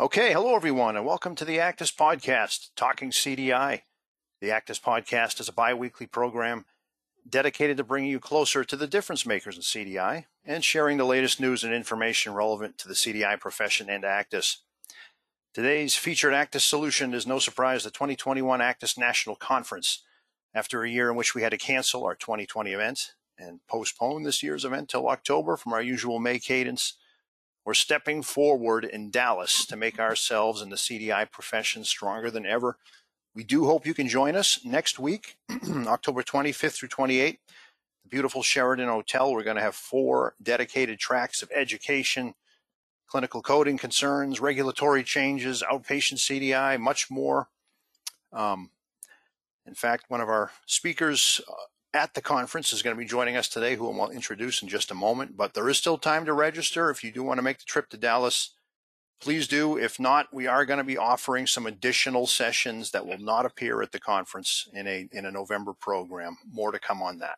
Okay, 0.00 0.32
hello 0.32 0.56
everyone, 0.56 0.96
and 0.96 1.04
welcome 1.04 1.34
to 1.34 1.44
the 1.44 1.58
ACDIS 1.58 1.94
Podcast, 1.94 2.70
Talking 2.74 3.10
CDI. 3.10 3.82
The 4.40 4.48
ACDIS 4.48 4.80
Podcast 4.80 5.40
is 5.40 5.48
a 5.50 5.52
bi 5.52 5.74
weekly 5.74 6.06
program 6.06 6.64
dedicated 7.28 7.76
to 7.76 7.84
bringing 7.84 8.10
you 8.10 8.18
closer 8.18 8.64
to 8.64 8.76
the 8.76 8.86
difference 8.86 9.26
makers 9.26 9.56
in 9.56 9.60
CDI 9.60 10.24
and 10.42 10.64
sharing 10.64 10.96
the 10.96 11.04
latest 11.04 11.38
news 11.38 11.62
and 11.64 11.74
information 11.74 12.32
relevant 12.32 12.78
to 12.78 12.88
the 12.88 12.94
CDI 12.94 13.38
profession 13.38 13.90
and 13.90 14.02
ACDIS. 14.02 14.56
Today's 15.52 15.96
featured 15.96 16.32
ACDIS 16.32 16.62
solution 16.62 17.12
is 17.12 17.26
no 17.26 17.38
surprise 17.38 17.84
the 17.84 17.90
2021 17.90 18.60
ACDIS 18.60 18.96
National 18.96 19.36
Conference. 19.36 20.02
After 20.54 20.82
a 20.82 20.88
year 20.88 21.10
in 21.10 21.16
which 21.16 21.34
we 21.34 21.42
had 21.42 21.50
to 21.50 21.58
cancel 21.58 22.06
our 22.06 22.14
2020 22.14 22.72
event 22.72 23.16
and 23.38 23.60
postpone 23.68 24.22
this 24.22 24.42
year's 24.42 24.64
event 24.64 24.88
till 24.88 25.10
October 25.10 25.58
from 25.58 25.74
our 25.74 25.82
usual 25.82 26.18
May 26.18 26.38
cadence, 26.38 26.94
we're 27.64 27.74
stepping 27.74 28.22
forward 28.22 28.84
in 28.84 29.10
Dallas 29.10 29.66
to 29.66 29.76
make 29.76 29.98
ourselves 29.98 30.62
and 30.62 30.72
the 30.72 30.76
CDI 30.76 31.30
profession 31.30 31.84
stronger 31.84 32.30
than 32.30 32.46
ever. 32.46 32.78
We 33.34 33.44
do 33.44 33.66
hope 33.66 33.86
you 33.86 33.94
can 33.94 34.08
join 34.08 34.34
us 34.34 34.60
next 34.64 34.98
week, 34.98 35.36
October 35.86 36.22
25th 36.22 36.72
through 36.72 36.88
28th. 36.88 37.38
The 38.02 38.08
beautiful 38.08 38.42
Sheraton 38.42 38.88
Hotel. 38.88 39.32
We're 39.32 39.44
going 39.44 39.56
to 39.56 39.62
have 39.62 39.74
four 39.74 40.34
dedicated 40.42 40.98
tracks 40.98 41.42
of 41.42 41.50
education, 41.54 42.34
clinical 43.06 43.42
coding 43.42 43.76
concerns, 43.76 44.40
regulatory 44.40 45.04
changes, 45.04 45.62
outpatient 45.70 46.18
CDI, 46.18 46.80
much 46.80 47.10
more. 47.10 47.48
Um, 48.32 48.70
in 49.66 49.74
fact, 49.74 50.06
one 50.08 50.20
of 50.20 50.28
our 50.28 50.50
speakers 50.66 51.40
uh, 51.48 51.52
at 51.92 52.14
the 52.14 52.22
conference 52.22 52.72
is 52.72 52.82
going 52.82 52.94
to 52.94 52.98
be 52.98 53.06
joining 53.06 53.36
us 53.36 53.48
today, 53.48 53.74
who 53.74 54.00
I'll 54.00 54.10
introduce 54.10 54.62
in 54.62 54.68
just 54.68 54.90
a 54.90 54.94
moment. 54.94 55.36
But 55.36 55.54
there 55.54 55.68
is 55.68 55.78
still 55.78 55.98
time 55.98 56.24
to 56.26 56.32
register 56.32 56.90
if 56.90 57.02
you 57.02 57.10
do 57.10 57.22
want 57.22 57.38
to 57.38 57.42
make 57.42 57.58
the 57.58 57.64
trip 57.64 57.88
to 57.90 57.96
Dallas. 57.96 58.54
Please 59.20 59.46
do. 59.46 59.76
If 59.76 60.00
not, 60.00 60.32
we 60.32 60.46
are 60.46 60.64
going 60.64 60.78
to 60.78 60.84
be 60.84 60.96
offering 60.96 61.46
some 61.46 61.66
additional 61.66 62.26
sessions 62.26 62.90
that 62.92 63.06
will 63.06 63.18
not 63.18 63.44
appear 63.44 63.82
at 63.82 63.92
the 63.92 64.00
conference 64.00 64.66
in 64.72 64.86
a 64.86 65.08
in 65.12 65.26
a 65.26 65.30
November 65.30 65.74
program. 65.74 66.38
More 66.50 66.72
to 66.72 66.78
come 66.78 67.02
on 67.02 67.18
that. 67.18 67.36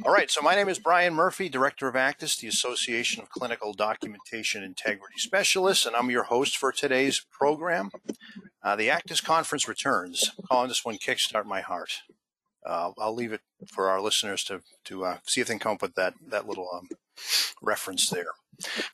All 0.00 0.12
right, 0.12 0.30
so 0.30 0.40
my 0.40 0.54
name 0.54 0.70
is 0.70 0.78
Brian 0.78 1.12
Murphy, 1.12 1.50
Director 1.50 1.86
of 1.86 1.94
ACDIS, 1.94 2.40
the 2.40 2.48
Association 2.48 3.22
of 3.22 3.28
Clinical 3.28 3.74
Documentation 3.74 4.64
Integrity 4.64 5.18
Specialists, 5.18 5.84
and 5.84 5.94
I'm 5.94 6.10
your 6.10 6.24
host 6.24 6.56
for 6.56 6.72
today's 6.72 7.24
program. 7.30 7.90
Uh, 8.62 8.74
the 8.74 8.88
ACDIS 8.88 9.22
conference 9.22 9.68
returns. 9.68 10.32
I'm 10.38 10.46
calling 10.46 10.68
this 10.68 10.82
one 10.82 10.96
Kickstart 10.96 11.44
My 11.44 11.60
Heart. 11.60 11.92
Uh, 12.64 12.92
I'll 12.98 13.14
leave 13.14 13.32
it 13.32 13.40
for 13.68 13.88
our 13.88 14.00
listeners 14.00 14.44
to 14.44 14.62
to 14.84 15.04
uh, 15.04 15.18
see 15.26 15.40
if 15.40 15.48
they 15.48 15.54
can 15.54 15.60
come 15.60 15.72
up 15.72 15.82
with 15.82 15.94
that 15.94 16.14
that 16.28 16.46
little 16.46 16.68
um, 16.72 16.88
reference 17.60 18.08
there. 18.08 18.32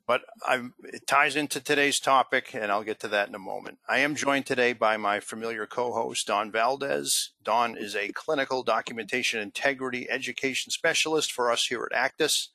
But 0.07 0.23
I'm, 0.47 0.75
it 0.85 1.07
ties 1.07 1.37
into 1.37 1.61
today's 1.61 2.01
topic, 2.01 2.55
and 2.55 2.71
I'll 2.71 2.85
get 2.85 3.01
to 3.01 3.09
that 3.09 3.29
in 3.29 3.35
a 3.35 3.41
moment. 3.41 3.79
I 3.89 3.99
am 3.99 4.15
joined 4.15 4.47
today 4.47 4.73
by 4.73 4.97
my 4.97 5.21
familiar 5.21 5.67
co-host, 5.67 6.27
Dawn 6.27 6.51
Valdez. 6.51 7.31
Dawn 7.43 7.77
is 7.77 7.95
a 7.95 8.13
clinical 8.13 8.63
documentation 8.63 9.41
integrity 9.41 10.09
education 10.09 10.71
specialist 10.71 11.33
for 11.33 11.51
us 11.51 11.67
here 11.67 11.89
at 11.93 12.13
ACDIS. 12.19 12.49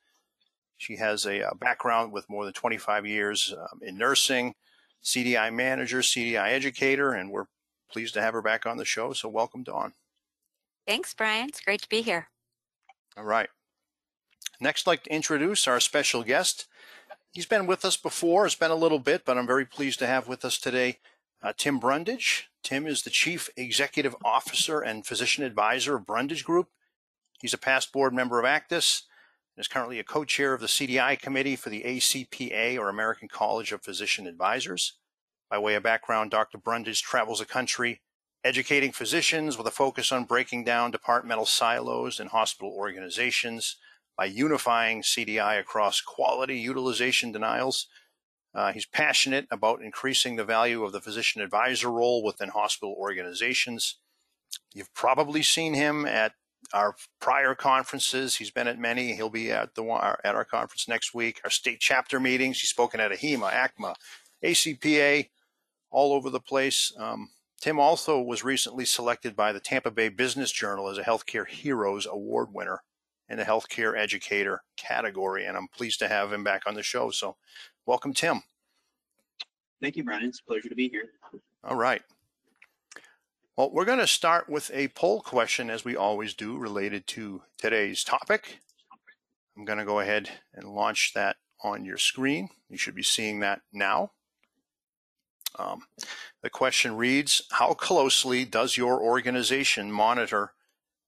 She 0.77 0.95
has 0.97 1.25
a, 1.25 1.39
a 1.39 1.49
uh, 1.49 1.53
background 1.53 2.11
with 2.11 2.29
more 2.29 2.45
than 2.45 2.53
25 2.53 3.05
years 3.05 3.53
um, 3.57 3.79
in 3.81 3.97
nursing, 3.97 4.55
CDI 5.03 5.53
manager, 5.53 5.99
CDI 5.99 6.49
educator, 6.49 7.13
and 7.13 7.31
we're 7.31 7.45
pleased 7.91 8.15
to 8.15 8.21
have 8.21 8.33
her 8.33 8.41
back 8.41 8.65
on 8.65 8.77
the 8.77 8.85
show. 8.85 9.13
So 9.13 9.29
welcome, 9.29 9.63
Dawn. 9.63 9.93
Thanks, 10.85 11.13
Brian. 11.13 11.49
It's 11.49 11.61
great 11.61 11.81
to 11.81 11.89
be 11.89 12.01
here. 12.01 12.27
All 13.17 13.23
right. 13.23 13.49
Next, 14.59 14.87
I'd 14.87 14.91
like 14.91 15.03
to 15.03 15.13
introduce 15.13 15.67
our 15.67 15.79
special 15.79 16.23
guest. 16.23 16.67
He's 17.31 17.45
been 17.45 17.67
with 17.67 17.83
us 17.85 17.97
before. 17.97 18.45
It's 18.45 18.55
been 18.55 18.71
a 18.71 18.75
little 18.75 18.99
bit, 18.99 19.25
but 19.25 19.37
I'm 19.37 19.47
very 19.47 19.65
pleased 19.65 19.99
to 19.99 20.07
have 20.07 20.27
with 20.27 20.45
us 20.45 20.57
today 20.57 20.99
uh, 21.41 21.53
Tim 21.55 21.79
Brundage. 21.79 22.49
Tim 22.63 22.87
is 22.87 23.01
the 23.01 23.09
Chief 23.09 23.49
Executive 23.57 24.15
Officer 24.23 24.79
and 24.79 25.05
Physician 25.05 25.43
Advisor 25.43 25.95
of 25.95 26.05
Brundage 26.05 26.45
Group. 26.45 26.69
He's 27.41 27.53
a 27.53 27.57
past 27.57 27.91
board 27.91 28.13
member 28.13 28.39
of 28.39 28.45
ACDIS 28.45 29.03
and 29.55 29.61
is 29.61 29.67
currently 29.67 29.99
a 29.99 30.03
co-chair 30.03 30.53
of 30.53 30.61
the 30.61 30.67
CDI 30.67 31.19
committee 31.19 31.57
for 31.57 31.69
the 31.69 31.83
ACPA, 31.83 32.77
or 32.77 32.87
American 32.87 33.27
College 33.27 33.71
of 33.71 33.81
Physician 33.83 34.25
Advisors. 34.25 34.93
By 35.49 35.57
way 35.57 35.75
of 35.75 35.83
background, 35.83 36.31
Dr. 36.31 36.57
Brundage 36.57 37.01
travels 37.01 37.39
the 37.39 37.45
country 37.45 38.01
educating 38.43 38.91
physicians 38.91 39.57
with 39.57 39.67
a 39.67 39.71
focus 39.71 40.11
on 40.11 40.25
breaking 40.25 40.63
down 40.63 40.91
departmental 40.91 41.45
silos 41.45 42.19
in 42.19 42.27
hospital 42.27 42.73
organizations, 42.75 43.77
by 44.17 44.25
unifying 44.25 45.01
CDI 45.01 45.59
across 45.59 46.01
quality 46.01 46.57
utilization 46.57 47.31
denials. 47.31 47.87
Uh, 48.53 48.71
he's 48.71 48.85
passionate 48.85 49.47
about 49.49 49.81
increasing 49.81 50.35
the 50.35 50.43
value 50.43 50.83
of 50.83 50.91
the 50.91 51.01
physician 51.01 51.41
advisor 51.41 51.89
role 51.89 52.23
within 52.23 52.49
hospital 52.49 52.95
organizations. 52.97 53.97
You've 54.73 54.93
probably 54.93 55.41
seen 55.41 55.73
him 55.73 56.05
at 56.05 56.33
our 56.71 56.95
prior 57.19 57.55
conferences. 57.55 58.35
He's 58.35 58.51
been 58.51 58.67
at 58.67 58.77
many. 58.77 59.15
He'll 59.15 59.29
be 59.29 59.51
at 59.51 59.73
the 59.73 59.83
at 60.23 60.35
our 60.35 60.45
conference 60.45 60.87
next 60.87 61.15
week. 61.15 61.41
Our 61.43 61.49
state 61.49 61.79
chapter 61.79 62.19
meetings. 62.19 62.59
He's 62.59 62.69
spoken 62.69 62.99
at 62.99 63.11
AHIMA, 63.11 63.51
ACMA, 63.51 63.95
ACPA, 64.43 65.29
all 65.89 66.13
over 66.13 66.29
the 66.29 66.39
place. 66.39 66.93
Um, 66.97 67.29
Tim 67.63 67.79
also 67.79 68.19
was 68.19 68.43
recently 68.43 68.83
selected 68.83 69.37
by 69.37 69.53
the 69.53 69.59
Tampa 69.61 69.89
Bay 69.89 70.09
Business 70.09 70.51
Journal 70.51 70.89
as 70.89 70.97
a 70.97 71.03
Healthcare 71.03 71.47
Heroes 71.47 72.05
Award 72.05 72.49
winner 72.51 72.81
in 73.29 73.37
the 73.37 73.45
healthcare 73.45 73.97
educator 73.97 74.63
category. 74.75 75.45
And 75.45 75.55
I'm 75.55 75.69
pleased 75.69 75.99
to 75.99 76.09
have 76.09 76.33
him 76.33 76.43
back 76.43 76.63
on 76.65 76.75
the 76.75 76.83
show. 76.83 77.09
So, 77.09 77.37
welcome, 77.85 78.13
Tim. 78.13 78.41
Thank 79.81 79.95
you, 79.95 80.03
Brian. 80.03 80.25
It's 80.25 80.41
a 80.41 80.43
pleasure 80.43 80.67
to 80.67 80.75
be 80.75 80.89
here. 80.89 81.11
All 81.63 81.77
right. 81.77 82.01
Well, 83.55 83.71
we're 83.71 83.85
going 83.85 83.99
to 83.99 84.07
start 84.07 84.49
with 84.49 84.69
a 84.73 84.89
poll 84.89 85.21
question, 85.21 85.69
as 85.69 85.85
we 85.85 85.95
always 85.95 86.33
do, 86.33 86.57
related 86.57 87.07
to 87.07 87.43
today's 87.57 88.03
topic. 88.03 88.59
I'm 89.55 89.63
going 89.63 89.79
to 89.79 89.85
go 89.85 90.01
ahead 90.01 90.29
and 90.53 90.67
launch 90.67 91.13
that 91.15 91.37
on 91.63 91.85
your 91.85 91.97
screen. 91.97 92.49
You 92.67 92.77
should 92.77 92.95
be 92.95 93.03
seeing 93.03 93.39
that 93.39 93.61
now. 93.71 94.11
Um, 95.57 95.83
the 96.41 96.49
question 96.49 96.97
reads 96.97 97.43
How 97.51 97.73
closely 97.73 98.45
does 98.45 98.77
your 98.77 99.01
organization 99.01 99.91
monitor 99.91 100.53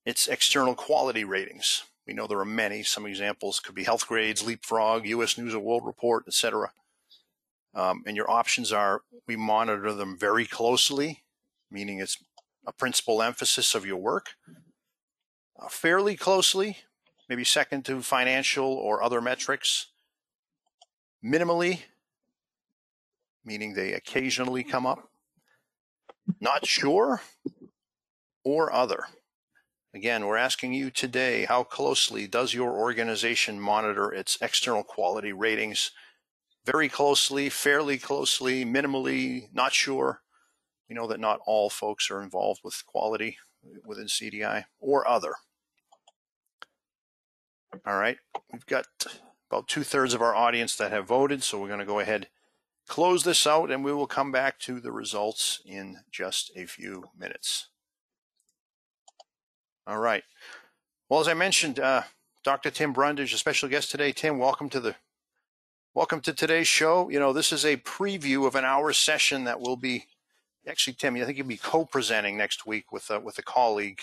its 0.06 0.28
external 0.28 0.76
quality 0.76 1.24
ratings? 1.24 1.84
We 2.08 2.14
know 2.14 2.28
there 2.28 2.40
are 2.40 2.46
many. 2.46 2.84
Some 2.84 3.06
examples 3.06 3.60
could 3.60 3.74
be 3.74 3.84
Health 3.84 4.08
Grades, 4.08 4.46
Leapfrog, 4.46 5.06
U.S. 5.08 5.38
News 5.38 5.54
and 5.54 5.64
World 5.64 5.86
Report, 5.86 6.26
etc. 6.28 6.72
Um, 7.74 8.04
and 8.06 8.16
your 8.16 8.30
options 8.30 8.72
are 8.72 9.02
we 9.28 9.36
monitor 9.36 9.92
them 9.92 10.18
very 10.18 10.46
closely, 10.46 11.24
meaning 11.72 12.00
it's 12.00 12.18
a 12.68 12.72
principal 12.72 13.22
emphasis 13.22 13.76
of 13.76 13.86
your 13.86 13.98
work, 13.98 14.36
uh, 15.60 15.68
fairly 15.68 16.16
closely, 16.16 16.78
maybe 17.28 17.44
second 17.44 17.84
to 17.86 18.02
financial 18.02 18.66
or 18.66 19.04
other 19.04 19.20
metrics, 19.20 19.88
minimally, 21.24 21.82
meaning 23.46 23.74
they 23.74 23.94
occasionally 23.94 24.64
come 24.64 24.86
up, 24.86 25.10
not 26.40 26.66
sure, 26.66 27.22
or 28.44 28.74
other. 28.74 29.06
Again, 29.94 30.26
we're 30.26 30.36
asking 30.36 30.74
you 30.74 30.92
today 30.92 31.46
how 31.46 31.64
closely 31.64 32.28
does 32.28 32.54
your 32.54 32.74
organization 32.74 33.60
monitor 33.60 34.12
its 34.12 34.38
external 34.42 34.84
quality 34.84 35.32
ratings? 35.32 35.92
Very 36.66 36.90
closely, 36.90 37.48
fairly 37.48 37.98
closely, 37.98 38.66
minimally, 38.66 39.54
not 39.54 39.72
sure. 39.72 40.22
We 40.90 40.96
know 40.96 41.08
that 41.08 41.20
not 41.20 41.40
all 41.46 41.70
folks 41.70 42.12
are 42.12 42.22
involved 42.22 42.62
with 42.64 42.84
quality 42.86 43.38
within 43.86 44.08
CDI 44.08 44.66
or 44.80 45.08
other. 45.08 45.36
All 47.86 47.98
right, 47.98 48.18
we've 48.52 48.66
got 48.66 48.86
about 49.50 49.68
two 49.68 49.84
thirds 49.84 50.14
of 50.14 50.22
our 50.22 50.36
audience 50.36 50.76
that 50.76 50.92
have 50.92 51.08
voted, 51.08 51.44
so 51.44 51.60
we're 51.60 51.68
going 51.68 51.80
to 51.80 51.86
go 51.86 52.00
ahead, 52.00 52.28
close 52.88 53.24
this 53.24 53.48
out, 53.48 53.72
and 53.72 53.84
we 53.84 53.94
will 53.94 54.08
come 54.08 54.32
back 54.32 54.60
to 54.60 54.80
the 54.80 54.92
results 54.92 55.62
in 55.66 56.00
just 56.12 56.52
a 56.56 56.66
few 56.66 57.06
minutes. 57.18 57.70
All 59.88 60.00
right. 60.00 60.24
Well, 61.10 61.20
as 61.20 61.28
I 61.28 61.34
mentioned, 61.34 61.80
uh, 61.80 62.04
Dr. 62.44 62.72
Tim 62.72 62.94
Brundage, 62.94 63.34
a 63.34 63.38
special 63.38 63.70
guest 63.70 63.92
today. 63.92 64.12
Tim, 64.12 64.40
welcome 64.40 64.70
to 64.70 64.80
the 64.80 64.96
welcome 65.94 66.22
to 66.22 66.34
today's 66.34 66.68
show. 66.68 67.10
You 67.10 67.20
know, 67.20 67.34
this 67.34 67.52
is 67.52 67.66
a 67.66 67.78
preview 67.78 68.48
of 68.48 68.56
an 68.56 68.66
hour 68.66 68.94
session 68.94 69.44
that 69.46 69.60
will 69.60 69.78
be 69.78 70.06
actually, 70.68 70.94
Tim. 70.94 71.16
I 71.16 71.24
think 71.24 71.38
you'll 71.38 71.48
be 71.48 71.58
co-presenting 71.58 72.38
next 72.38 72.66
week 72.66 72.92
with 72.92 73.10
uh, 73.12 73.20
with 73.20 73.38
a 73.38 73.44
colleague. 73.44 74.02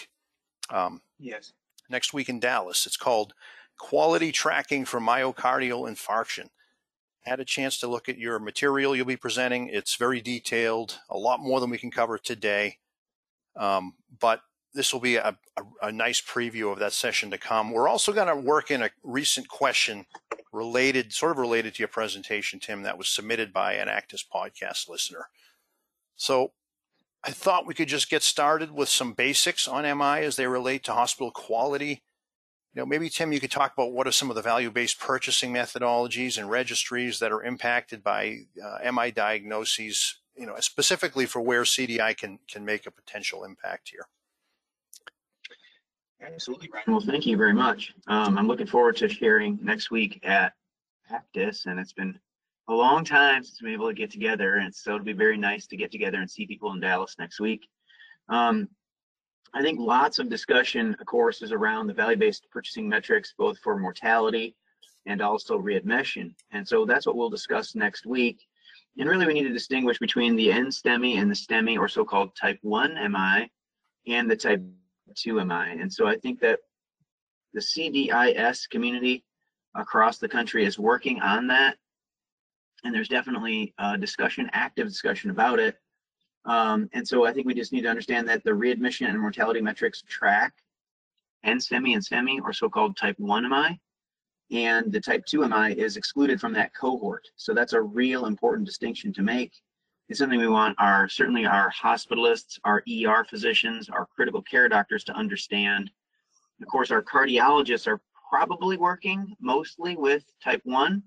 Um, 0.71 1.03
yes. 1.19 1.53
Next 1.91 2.15
week 2.15 2.29
in 2.29 2.41
Dallas. 2.41 2.87
It's 2.87 2.97
called 2.97 3.35
Quality 3.79 4.33
Tracking 4.33 4.85
for 4.85 5.01
Myocardial 5.01 5.91
Infarction. 5.91 6.49
Had 7.23 7.41
a 7.41 7.45
chance 7.45 7.79
to 7.79 7.87
look 7.87 8.09
at 8.09 8.19
your 8.19 8.39
material 8.39 8.97
you'll 8.97 9.07
be 9.07 9.17
presenting. 9.17 9.69
It's 9.69 9.97
very 9.97 10.21
detailed, 10.21 10.99
a 11.09 11.17
lot 11.17 11.41
more 11.41 11.61
than 11.61 11.71
we 11.71 11.79
can 11.79 11.91
cover 11.91 12.19
today. 12.19 12.79
Um, 13.57 13.95
but 14.21 14.41
this 14.75 14.93
will 14.93 15.01
be 15.01 15.17
a, 15.17 15.37
a, 15.57 15.63
a, 15.83 15.93
nice 15.93 16.21
preview 16.21 16.73
of 16.73 16.79
that 16.79 16.95
session 16.95 17.31
to 17.31 17.39
come. 17.39 17.71
We're 17.71 17.89
also 17.89 18.13
going 18.13 18.29
to 18.29 18.37
work 18.37 18.71
in 18.71 18.83
a 18.83 18.91
recent 19.03 19.49
question 19.49 20.07
related, 20.53 21.13
sort 21.13 21.33
of 21.33 21.39
related 21.39 21.75
to 21.75 21.81
your 21.81 21.89
presentation, 21.89 22.61
Tim, 22.61 22.83
that 22.83 22.99
was 22.99 23.09
submitted 23.09 23.53
by 23.53 23.75
an 23.75 23.89
ACDIS 23.89 24.25
podcast 24.35 24.89
listener. 24.89 25.27
So 26.17 26.53
I 27.25 27.31
thought 27.31 27.67
we 27.67 27.75
could 27.75 27.89
just 27.89 28.11
get 28.11 28.23
started 28.23 28.73
with 28.73 28.89
some 28.89 29.13
basics 29.13 29.69
on 29.69 29.85
MI 29.85 30.25
as 30.25 30.37
they 30.37 30.47
relate 30.47 30.85
to 30.85 30.93
hospital 30.93 31.31
quality. 31.31 32.03
You 32.75 32.81
know, 32.81 32.87
maybe 32.87 33.11
Tim, 33.11 33.33
you 33.33 33.41
could 33.41 33.51
talk 33.51 33.75
about 33.75 33.93
what 33.93 34.07
are 34.07 34.13
some 34.13 34.31
of 34.31 34.37
the 34.37 34.43
value-based 34.43 34.99
purchasing 34.99 35.53
methodologies 35.53 36.39
and 36.39 36.51
registries 36.51 37.19
that 37.19 37.31
are 37.31 37.43
impacted 37.43 38.03
by 38.03 38.47
uh, 38.65 38.91
MI 38.91 39.11
diagnoses. 39.11 40.21
You 40.35 40.47
know, 40.47 40.57
specifically 40.61 41.27
for 41.27 41.43
where 41.43 41.65
CDI 41.65 42.17
can 42.17 42.39
can 42.51 42.65
make 42.65 42.87
a 42.87 42.91
potential 42.91 43.45
impact 43.45 43.91
here. 43.91 44.07
Absolutely, 46.25 46.69
Brian. 46.69 46.85
Well, 46.87 47.01
thank 47.01 47.27
you 47.27 47.37
very 47.37 47.53
much. 47.53 47.93
Um, 48.07 48.39
I'm 48.39 48.47
looking 48.47 48.67
forward 48.67 48.97
to 48.99 49.09
sharing 49.09 49.59
next 49.63 49.91
week 49.91 50.21
at 50.23 50.55
ACDIS, 51.11 51.67
and 51.67 51.79
it's 51.79 51.93
been 51.93 52.19
a 52.69 52.75
long 52.75 53.05
time 53.05 53.43
since 53.43 53.61
we've 53.61 53.73
been 53.73 53.75
able 53.75 53.89
to 53.89 53.95
get 53.95 54.11
together, 54.11 54.57
and 54.57 54.75
so 54.75 54.95
it'll 54.95 55.05
be 55.05 55.13
very 55.13 55.37
nice 55.37 55.67
to 55.67 55.77
get 55.77 55.91
together 55.91 56.19
and 56.19 56.31
see 56.31 56.47
people 56.47 56.73
in 56.73 56.81
Dallas 56.81 57.17
next 57.19 57.41
week. 57.41 57.69
Um, 58.29 58.69
I 59.55 59.63
think 59.63 59.79
lots 59.79 60.19
of 60.19 60.29
discussion, 60.29 60.97
of 60.99 61.07
course, 61.07 61.43
is 61.43 61.53
around 61.53 61.87
the 61.87 61.95
value-based 61.95 62.49
purchasing 62.51 62.89
metrics, 62.89 63.35
both 63.37 63.59
for 63.59 63.79
mortality 63.79 64.57
and 65.07 65.21
also 65.21 65.57
readmission. 65.57 66.35
And 66.53 66.67
so 66.67 66.87
that's 66.87 67.07
what 67.07 67.17
we'll 67.17 67.31
discuss 67.31 67.75
next 67.75 68.07
week. 68.07 68.41
And 68.99 69.09
really, 69.09 69.27
we 69.27 69.35
need 69.35 69.45
to 69.45 69.53
distinguish 69.53 69.99
between 69.99 70.37
the 70.37 70.49
NSTEMI 70.49 71.17
and 71.17 71.31
the 71.31 71.35
STEMI, 71.35 71.79
or 71.79 71.89
so-called 71.89 72.35
Type 72.37 72.59
1 72.63 72.95
MI, 73.11 73.51
and 74.07 74.31
the 74.31 74.37
Type 74.37 74.63
2 75.17 75.45
MI. 75.45 75.81
And 75.81 75.93
so 75.93 76.07
I 76.07 76.17
think 76.17 76.41
that 76.41 76.61
the 77.53 77.61
CDIS 77.61 78.69
community 78.71 79.25
across 79.75 80.19
the 80.19 80.29
country 80.29 80.65
is 80.65 80.79
working 80.79 81.21
on 81.21 81.47
that 81.49 81.77
and 82.85 82.95
there's 82.95 83.09
definitely 83.09 83.75
uh, 83.79 83.97
discussion, 83.97 84.51
active 84.53 84.89
discussion 84.89 85.31
about 85.31 85.59
it. 85.59 85.77
Um, 86.45 86.89
and 86.93 87.07
so 87.07 87.25
I 87.25 87.33
think 87.33 87.47
we 87.47 87.55
just 87.55 87.73
need 87.73 87.83
to 87.83 87.89
understand 87.89 88.29
that 88.29 88.43
the 88.45 88.55
readmission 88.55 89.07
and 89.07 89.21
mortality 89.21 89.61
metrics 89.61 90.03
track 90.09 90.53
NSTEMI 91.47 91.95
and 91.95 92.05
STEMI, 92.05 92.41
or 92.43 92.53
so-called 92.53 92.97
type 92.97 93.19
1 93.19 93.49
MI, 93.49 93.81
and 94.51 94.93
the 94.93 95.01
type 95.01 95.25
2 95.27 95.49
MI 95.49 95.73
is 95.73 95.97
excluded 95.97 96.41
from 96.41 96.53
that 96.53 96.75
cohort. 96.75 97.27
So 97.37 97.53
that's 97.53 97.73
a 97.73 97.81
real 97.81 98.27
important 98.27 98.67
distinction 98.67 99.13
to 99.15 99.23
make. 99.23 99.53
It's 100.09 100.19
something 100.19 100.39
we 100.39 100.49
want 100.49 100.77
our 100.79 101.09
certainly 101.09 101.47
our 101.47 101.71
hospitalists, 101.71 102.59
our 102.65 102.83
ER 102.89 103.25
physicians, 103.25 103.89
our 103.89 104.07
critical 104.15 104.43
care 104.43 104.69
doctors 104.69 105.05
to 105.05 105.15
understand. 105.15 105.91
Of 106.61 106.69
course, 106.69 106.91
our 106.91 107.03
cardiologists 107.03 107.87
are 107.87 108.01
probably 108.31 108.77
working 108.77 109.35
mostly 109.41 109.97
with 109.97 110.25
type 110.43 110.61
1, 110.65 111.03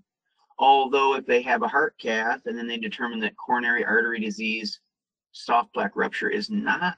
Although 0.58 1.16
if 1.16 1.26
they 1.26 1.42
have 1.42 1.64
a 1.64 1.68
heart 1.68 1.96
cath 1.98 2.46
and 2.46 2.58
then 2.58 2.68
they 2.68 2.78
determine 2.78 3.20
that 3.22 3.36
coronary 3.36 3.84
artery 3.84 4.20
disease, 4.20 4.80
soft 5.36 5.74
plaque 5.74 5.96
rupture 5.96 6.30
is 6.30 6.50
not 6.50 6.98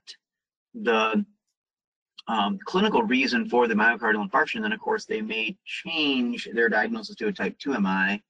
the 0.73 1.25
um, 2.27 2.59
clinical 2.65 3.03
reason 3.03 3.49
for 3.49 3.67
the 3.67 3.73
myocardial 3.73 4.29
infarction, 4.29 4.61
then 4.61 4.73
of 4.73 4.79
course 4.79 5.05
they 5.05 5.21
may 5.21 5.57
change 5.65 6.47
their 6.53 6.69
diagnosis 6.69 7.15
to 7.15 7.27
a 7.27 7.31
type 7.31 7.57
2 7.59 7.79
MI. 7.79 8.21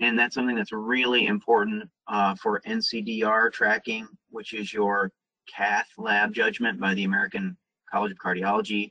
And 0.00 0.18
that's 0.18 0.34
something 0.34 0.56
that's 0.56 0.72
really 0.72 1.26
important 1.26 1.88
uh, 2.08 2.34
for 2.34 2.60
NCDR 2.66 3.52
tracking, 3.52 4.08
which 4.30 4.52
is 4.52 4.72
your 4.72 5.12
cath 5.54 5.88
lab 5.96 6.32
judgment 6.34 6.80
by 6.80 6.94
the 6.94 7.04
American 7.04 7.56
College 7.90 8.12
of 8.12 8.18
Cardiology, 8.18 8.90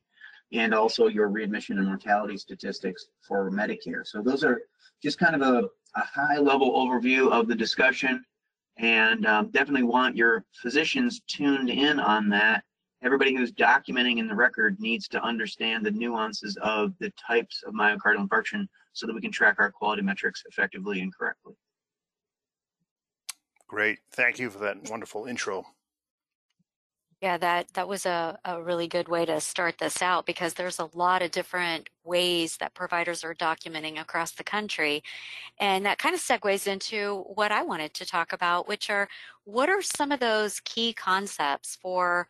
and 0.53 0.73
also 0.73 1.07
your 1.07 1.27
readmission 1.27 1.79
and 1.79 1.87
mortality 1.87 2.37
statistics 2.37 3.07
for 3.27 3.51
Medicare. 3.51 4.05
So 4.05 4.21
those 4.21 4.43
are 4.43 4.61
just 5.01 5.17
kind 5.17 5.35
of 5.35 5.41
a 5.41 5.69
a 5.95 6.01
high 6.01 6.37
level 6.37 6.71
overview 6.71 7.31
of 7.31 7.47
the 7.47 7.55
discussion 7.55 8.23
and 8.77 9.25
um, 9.25 9.49
definitely 9.49 9.83
want 9.83 10.15
your 10.15 10.43
physicians 10.61 11.21
tuned 11.27 11.69
in 11.69 11.99
on 11.99 12.29
that. 12.29 12.63
Everybody 13.03 13.35
who's 13.35 13.51
documenting 13.51 14.19
in 14.19 14.27
the 14.27 14.35
record 14.35 14.79
needs 14.79 15.07
to 15.09 15.21
understand 15.23 15.85
the 15.85 15.91
nuances 15.91 16.57
of 16.61 16.93
the 16.99 17.11
types 17.11 17.63
of 17.65 17.73
myocardial 17.73 18.27
infarction 18.27 18.67
so 18.93 19.07
that 19.07 19.13
we 19.13 19.21
can 19.21 19.31
track 19.31 19.55
our 19.59 19.71
quality 19.71 20.01
metrics 20.01 20.43
effectively 20.47 21.01
and 21.01 21.15
correctly. 21.15 21.55
Great. 23.67 23.99
Thank 24.11 24.37
you 24.37 24.49
for 24.49 24.59
that 24.59 24.89
wonderful 24.89 25.25
intro. 25.25 25.65
Yeah, 27.21 27.37
that 27.37 27.67
that 27.75 27.87
was 27.87 28.07
a, 28.07 28.39
a 28.43 28.61
really 28.63 28.87
good 28.87 29.07
way 29.07 29.25
to 29.25 29.39
start 29.41 29.77
this 29.77 30.01
out 30.01 30.25
because 30.25 30.55
there's 30.55 30.79
a 30.79 30.89
lot 30.95 31.21
of 31.21 31.29
different 31.29 31.87
ways 32.03 32.57
that 32.57 32.73
providers 32.73 33.23
are 33.23 33.35
documenting 33.35 34.01
across 34.01 34.31
the 34.31 34.43
country. 34.43 35.03
And 35.59 35.85
that 35.85 35.99
kind 35.99 36.15
of 36.15 36.21
segues 36.21 36.67
into 36.67 37.23
what 37.35 37.51
I 37.51 37.63
wanted 37.63 37.93
to 37.95 38.05
talk 38.07 38.33
about, 38.33 38.67
which 38.67 38.89
are 38.89 39.07
what 39.45 39.69
are 39.69 39.81
some 39.83 40.11
of 40.11 40.19
those 40.19 40.59
key 40.61 40.93
concepts 40.93 41.75
for 41.75 42.27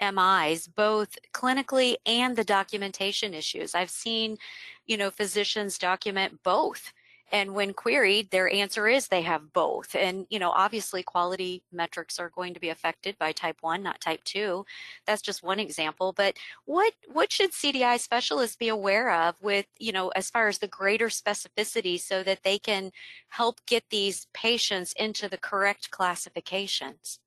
MIs, 0.00 0.68
both 0.68 1.18
clinically 1.34 1.96
and 2.06 2.36
the 2.36 2.44
documentation 2.44 3.34
issues. 3.34 3.74
I've 3.74 3.90
seen, 3.90 4.38
you 4.86 4.96
know, 4.96 5.10
physicians 5.10 5.78
document 5.78 6.40
both 6.44 6.92
and 7.32 7.54
when 7.54 7.72
queried, 7.72 8.30
their 8.30 8.52
answer 8.52 8.86
is 8.86 9.08
they 9.08 9.22
have 9.22 9.54
both. 9.54 9.96
And, 9.96 10.26
you 10.28 10.38
know, 10.38 10.50
obviously 10.50 11.02
quality 11.02 11.62
metrics 11.72 12.18
are 12.18 12.28
going 12.28 12.52
to 12.52 12.60
be 12.60 12.68
affected 12.68 13.16
by 13.18 13.32
type 13.32 13.56
one, 13.62 13.82
not 13.82 14.02
type 14.02 14.22
two. 14.24 14.66
That's 15.06 15.22
just 15.22 15.42
one 15.42 15.58
example. 15.58 16.12
But 16.12 16.36
what, 16.66 16.92
what 17.10 17.32
should 17.32 17.52
CDI 17.52 17.98
specialists 17.98 18.56
be 18.56 18.68
aware 18.68 19.10
of 19.10 19.36
with, 19.40 19.64
you 19.78 19.92
know, 19.92 20.08
as 20.10 20.28
far 20.28 20.46
as 20.46 20.58
the 20.58 20.68
greater 20.68 21.08
specificity 21.08 21.98
so 21.98 22.22
that 22.22 22.42
they 22.44 22.58
can 22.58 22.92
help 23.28 23.64
get 23.64 23.84
these 23.88 24.26
patients 24.34 24.92
into 24.98 25.26
the 25.26 25.38
correct 25.38 25.90
classifications? 25.90 27.18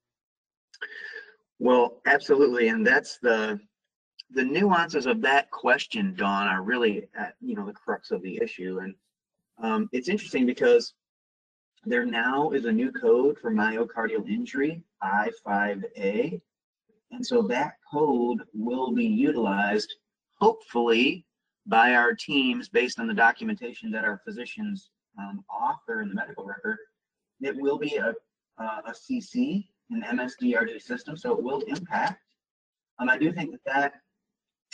Well, 1.58 2.02
absolutely. 2.06 2.68
And 2.68 2.86
that's 2.86 3.18
the, 3.18 3.60
the 4.30 4.44
nuances 4.44 5.08
of 5.08 5.22
that 5.22 5.50
question, 5.50 6.14
Dawn, 6.16 6.48
are 6.48 6.62
really, 6.62 7.10
at, 7.18 7.34
you 7.42 7.56
know, 7.56 7.66
the 7.66 7.74
crux 7.74 8.12
of 8.12 8.22
the 8.22 8.40
issue. 8.40 8.80
And 8.84 8.94
um, 9.62 9.90
it's 9.92 10.10
interesting 10.10 10.46
because 10.46 10.94
there 11.86 12.06
now 12.06 12.52
is 12.52 12.66
a 12.66 12.72
new 12.72 12.92
code 12.92 13.38
for 13.40 13.52
myocardial 13.52 14.28
injury, 14.28 14.84
I5A. 15.04 16.42
And 17.12 17.26
so 17.26 17.42
that 17.44 17.76
code 17.92 18.42
will 18.54 18.92
be 18.92 19.06
utilized, 19.06 19.94
hopefully, 20.40 21.26
by 21.68 21.94
our 21.94 22.14
teams 22.14 22.70
based 22.70 23.00
on 23.00 23.08
the 23.08 23.14
documentation 23.14 23.92
that 23.92 24.04
our 24.04 24.22
physicians 24.26 24.90
um, 25.18 25.44
author 25.50 26.02
in 26.02 26.10
the 26.10 26.16
medical 26.16 26.44
record. 26.44 26.78
It 27.42 27.56
will 27.56 27.78
be 27.78 27.98
a, 27.98 28.14
a 28.58 28.92
CC, 28.92 29.68
an 29.92 30.04
MSDRG 30.04 30.82
system, 30.82 31.16
so 31.16 31.34
it 31.38 31.44
will 31.44 31.62
impact. 31.62 32.22
Um, 33.00 33.10
I 33.10 33.18
do 33.18 33.32
think 33.32 33.52
that 33.52 33.66
that 33.66 33.94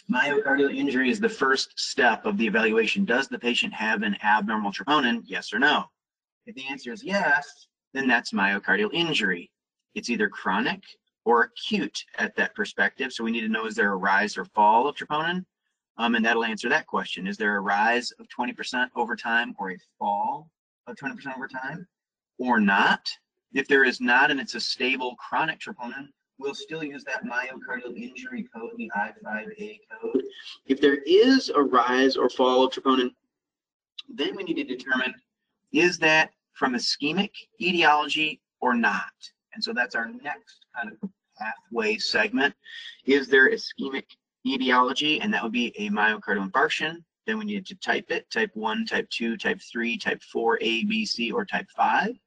Myocardial 0.09 0.75
injury 0.75 1.09
is 1.09 1.19
the 1.19 1.29
first 1.29 1.79
step 1.79 2.25
of 2.25 2.37
the 2.37 2.47
evaluation. 2.47 3.05
Does 3.05 3.27
the 3.27 3.39
patient 3.39 3.73
have 3.73 4.03
an 4.03 4.17
abnormal 4.23 4.71
troponin? 4.71 5.21
Yes 5.25 5.53
or 5.53 5.59
no? 5.59 5.85
If 6.45 6.55
the 6.55 6.67
answer 6.69 6.91
is 6.91 7.03
yes, 7.03 7.67
then 7.93 8.07
that's 8.07 8.31
myocardial 8.31 8.93
injury. 8.93 9.51
It's 9.95 10.09
either 10.09 10.29
chronic 10.29 10.81
or 11.25 11.43
acute 11.43 12.03
at 12.17 12.35
that 12.35 12.55
perspective. 12.55 13.13
So 13.13 13.23
we 13.23 13.31
need 13.31 13.41
to 13.41 13.49
know 13.49 13.65
is 13.65 13.75
there 13.75 13.91
a 13.91 13.97
rise 13.97 14.37
or 14.37 14.45
fall 14.45 14.87
of 14.87 14.95
troponin? 14.95 15.45
Um, 15.97 16.15
and 16.15 16.25
that'll 16.25 16.45
answer 16.45 16.69
that 16.69 16.87
question. 16.87 17.27
Is 17.27 17.37
there 17.37 17.57
a 17.57 17.61
rise 17.61 18.11
of 18.11 18.27
20% 18.27 18.87
over 18.95 19.15
time 19.15 19.53
or 19.59 19.71
a 19.71 19.77
fall 19.99 20.49
of 20.87 20.95
20% 20.95 21.35
over 21.35 21.47
time 21.47 21.87
or 22.39 22.59
not? 22.59 23.07
If 23.53 23.67
there 23.67 23.83
is 23.83 23.99
not 24.01 24.31
and 24.31 24.39
it's 24.39 24.55
a 24.55 24.61
stable 24.61 25.15
chronic 25.17 25.59
troponin, 25.59 26.07
we'll 26.41 26.55
still 26.55 26.83
use 26.83 27.03
that 27.03 27.23
myocardial 27.23 27.95
injury 27.95 28.47
code, 28.53 28.71
the 28.77 28.91
I5A 28.97 29.79
code. 30.01 30.23
If 30.65 30.81
there 30.81 30.97
is 31.05 31.49
a 31.49 31.61
rise 31.61 32.17
or 32.17 32.29
fall 32.29 32.65
of 32.65 32.73
troponin, 32.73 33.11
then 34.09 34.35
we 34.35 34.43
need 34.43 34.55
to 34.55 34.63
determine 34.63 35.13
is 35.71 35.97
that 35.99 36.31
from 36.53 36.73
ischemic 36.73 37.31
etiology 37.61 38.41
or 38.59 38.73
not? 38.73 39.03
And 39.53 39.63
so 39.63 39.73
that's 39.73 39.95
our 39.95 40.09
next 40.21 40.65
kind 40.75 40.91
of 40.91 41.09
pathway 41.37 41.97
segment. 41.97 42.53
Is 43.05 43.27
there 43.27 43.49
ischemic 43.49 44.03
etiology? 44.45 45.21
And 45.21 45.33
that 45.33 45.43
would 45.43 45.53
be 45.53 45.73
a 45.77 45.89
myocardial 45.89 46.49
infarction. 46.49 46.97
Then 47.25 47.37
we 47.37 47.45
need 47.45 47.65
to 47.67 47.75
type 47.75 48.09
it, 48.09 48.29
type 48.31 48.51
1, 48.55 48.85
type 48.85 49.09
2, 49.11 49.37
type 49.37 49.61
3, 49.61 49.97
type 49.97 50.21
4, 50.23 50.57
A, 50.61 50.83
B, 50.85 51.05
C, 51.05 51.31
or 51.31 51.45
type 51.45 51.67
5 51.75 52.17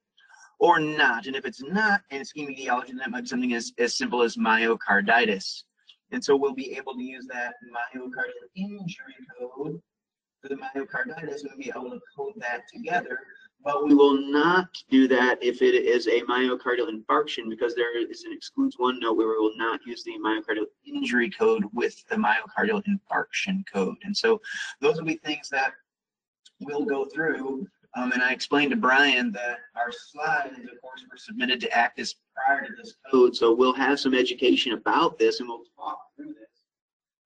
or 0.59 0.79
not. 0.79 1.27
And 1.27 1.37
if 1.37 1.45
it's 1.45 1.63
not 1.63 2.03
an 2.11 2.21
ischemic 2.21 2.59
etiology, 2.59 2.89
then 2.89 2.99
that 2.99 3.11
might 3.11 3.23
be 3.23 3.29
something 3.29 3.55
as, 3.55 3.73
as 3.79 3.97
simple 3.97 4.23
as 4.23 4.37
myocarditis. 4.37 5.65
And 6.13 6.25
so 6.25 6.37
we'll 6.37 6.55
be 6.55 6.77
able 6.77 6.95
to 6.95 7.03
use 7.03 7.27
that 7.33 7.55
myocardial 7.95 8.49
injury 8.55 9.15
code 9.39 9.81
for 10.41 10.49
the 10.49 10.57
myocarditis 10.57 11.43
and 11.43 11.51
we'll 11.51 11.59
be 11.59 11.73
able 11.75 11.91
to 11.91 12.01
code 12.17 12.35
that 12.37 12.63
together. 12.73 13.19
But 13.65 13.83
we 13.83 13.95
will 13.95 14.31
not 14.31 14.69
do 14.91 15.09
that 15.09 15.43
if 15.43 15.63
it 15.63 15.75
is 15.75 16.07
a 16.07 16.21
myocardial 16.23 16.91
infarction 16.91 17.49
because 17.49 17.75
there 17.75 17.99
is 17.99 18.25
an 18.25 18.33
excludes 18.33 18.77
one 18.79 19.01
note 19.01 19.17
where 19.17 19.29
we 19.29 19.37
will 19.39 19.57
not 19.57 19.81
use 19.87 20.05
the 20.05 20.13
myocardial 20.23 20.67
injury 20.87 21.31
code 21.31 21.65
with 21.73 21.97
the 22.09 22.17
myocardial 22.17 22.83
infarction 22.85 23.65
code. 23.73 23.97
And 24.05 24.15
so 24.15 24.41
those 24.83 24.97
will 24.97 25.07
be 25.07 25.17
things 25.17 25.49
that 25.49 25.73
we'll 26.61 26.85
go 26.85 27.07
through. 27.07 27.67
Um, 27.97 28.11
and 28.13 28.23
I 28.23 28.33
explained 28.33 28.71
to 28.73 28.77
Brian 28.77 29.31
that 29.33 29.59
our 29.77 29.93
slides, 29.93 30.59
of 30.59 30.81
course, 30.81 31.05
were 31.09 31.17
submitted 31.17 31.61
to 31.61 31.69
ACDIS 31.71 32.17
prior 32.35 32.67
to 32.67 32.73
this 32.77 32.95
code. 33.11 33.37
So 33.37 33.55
we'll 33.55 33.73
have 33.75 34.01
some 34.01 34.15
education 34.15 34.73
about 34.73 35.19
this 35.19 35.41
and 35.41 35.49
we'll 35.49 35.63
talk 35.77 35.99
through 36.17 36.35
this. 36.35 36.65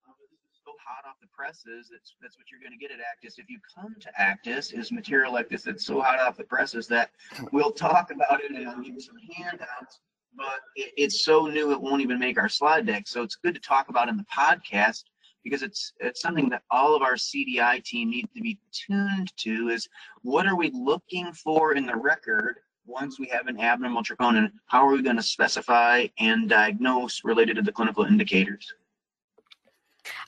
Um, 0.06 0.14
this 0.20 0.40
is 0.40 0.60
so 0.64 0.72
hot 0.86 1.08
off 1.08 1.16
the 1.22 1.28
presses. 1.28 1.88
That's, 1.90 2.14
that's 2.20 2.36
what 2.36 2.50
you're 2.50 2.60
going 2.60 2.72
to 2.72 2.78
get 2.78 2.90
at 2.90 2.98
ACDIS. 2.98 3.38
If 3.38 3.48
you 3.48 3.58
come 3.74 3.94
to 3.98 4.10
ACDIS, 4.20 4.78
is 4.78 4.92
material 4.92 5.32
like 5.32 5.48
this 5.48 5.62
that's 5.62 5.86
so 5.86 6.00
hot 6.00 6.20
off 6.20 6.36
the 6.36 6.44
presses 6.44 6.86
that 6.88 7.10
we'll 7.50 7.72
talk 7.72 8.10
about 8.10 8.42
it 8.44 8.50
and 8.50 8.68
I'll 8.68 8.82
give 8.82 8.94
you 8.94 9.00
some 9.00 9.16
handouts. 9.34 10.00
But 10.36 10.60
it, 10.76 10.92
it's 10.98 11.24
so 11.24 11.46
new 11.46 11.72
it 11.72 11.80
won't 11.80 12.02
even 12.02 12.18
make 12.18 12.38
our 12.38 12.50
slide 12.50 12.84
deck. 12.84 13.08
So 13.08 13.22
it's 13.22 13.36
good 13.36 13.54
to 13.54 13.60
talk 13.60 13.88
about 13.88 14.10
in 14.10 14.18
the 14.18 14.24
podcast 14.24 15.04
because 15.48 15.62
it's 15.62 15.92
it's 16.00 16.20
something 16.20 16.48
that 16.50 16.62
all 16.70 16.94
of 16.94 17.02
our 17.02 17.14
CDI 17.14 17.82
team 17.82 18.10
needs 18.10 18.28
to 18.34 18.42
be 18.42 18.58
tuned 18.72 19.34
to 19.38 19.68
is 19.68 19.88
what 20.22 20.46
are 20.46 20.56
we 20.56 20.70
looking 20.74 21.32
for 21.32 21.74
in 21.74 21.86
the 21.86 21.96
record 21.96 22.56
once 22.86 23.18
we 23.18 23.26
have 23.28 23.46
an 23.46 23.60
abnormal 23.60 24.02
troponin? 24.02 24.50
How 24.66 24.86
are 24.86 24.92
we 24.92 25.02
going 25.02 25.16
to 25.16 25.22
specify 25.22 26.06
and 26.18 26.48
diagnose 26.48 27.22
related 27.24 27.56
to 27.56 27.62
the 27.62 27.72
clinical 27.72 28.04
indicators? 28.04 28.72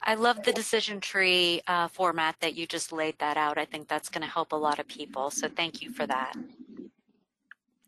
I 0.02 0.14
love 0.14 0.42
the 0.42 0.52
decision 0.52 1.00
tree 1.00 1.62
uh, 1.66 1.88
format 1.88 2.36
that 2.40 2.54
you 2.54 2.66
just 2.66 2.92
laid 2.92 3.18
that 3.18 3.36
out. 3.36 3.56
I 3.56 3.64
think 3.64 3.88
that's 3.88 4.08
going 4.10 4.22
to 4.22 4.28
help 4.30 4.52
a 4.52 4.56
lot 4.56 4.78
of 4.78 4.86
people. 4.88 5.30
So 5.30 5.48
thank 5.48 5.80
you 5.80 5.90
for 5.90 6.06
that. 6.06 6.34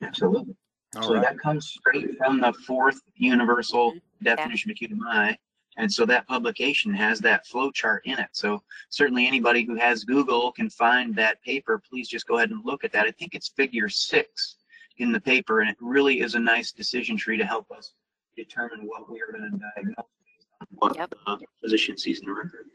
Absolutely. 0.01 0.55
All 0.97 1.03
so 1.03 1.15
right. 1.15 1.23
that 1.23 1.39
comes 1.39 1.67
straight 1.69 2.17
from 2.19 2.41
the 2.41 2.53
fourth 2.67 3.01
universal 3.17 3.93
Mm-hmm. 4.23 4.27
Yeah. 4.27 4.37
definition 4.37 4.71
of 4.71 4.75
acute 4.77 4.91
MI. 4.93 5.39
And 5.79 5.93
so 5.93 6.05
that 6.07 6.27
publication 6.29 6.93
has 6.93 7.19
that 7.21 7.47
flow 7.47 7.71
chart 7.71 8.05
in 8.05 8.19
it. 8.19 8.29
So 8.33 8.63
certainly 8.91 9.27
anybody 9.27 9.65
who 9.65 9.75
has 9.77 10.05
Google 10.05 10.53
can 10.53 10.69
find 10.69 11.15
that 11.17 11.43
paper. 11.43 11.79
Please 11.89 12.09
just 12.09 12.27
go 12.27 12.37
ahead 12.37 12.51
and 12.51 12.65
look 12.65 12.85
at 12.85 12.93
that. 12.93 13.07
I 13.07 13.11
think 13.11 13.35
it's 13.35 13.49
figure 13.49 13.89
six 13.89 14.57
in 14.99 15.13
the 15.13 15.21
paper, 15.21 15.61
and 15.61 15.71
it 15.71 15.77
really 15.81 16.21
is 16.21 16.35
a 16.35 16.39
nice 16.39 16.73
decision 16.73 17.17
tree 17.17 17.39
to 17.39 17.45
help 17.47 17.71
us 17.71 17.95
determine 18.37 18.81
what 18.83 19.11
we 19.11 19.21
are 19.23 19.33
going 19.33 19.51
to 19.51 19.59
diagnose 19.75 19.95
based 19.97 20.47
on 20.61 20.67
what 20.73 20.97
Yep. 20.97 21.11
the 21.27 21.47
physician 21.63 21.97
sees 21.97 22.21
in 22.21 22.27
the 22.27 22.33
record. 22.33 22.67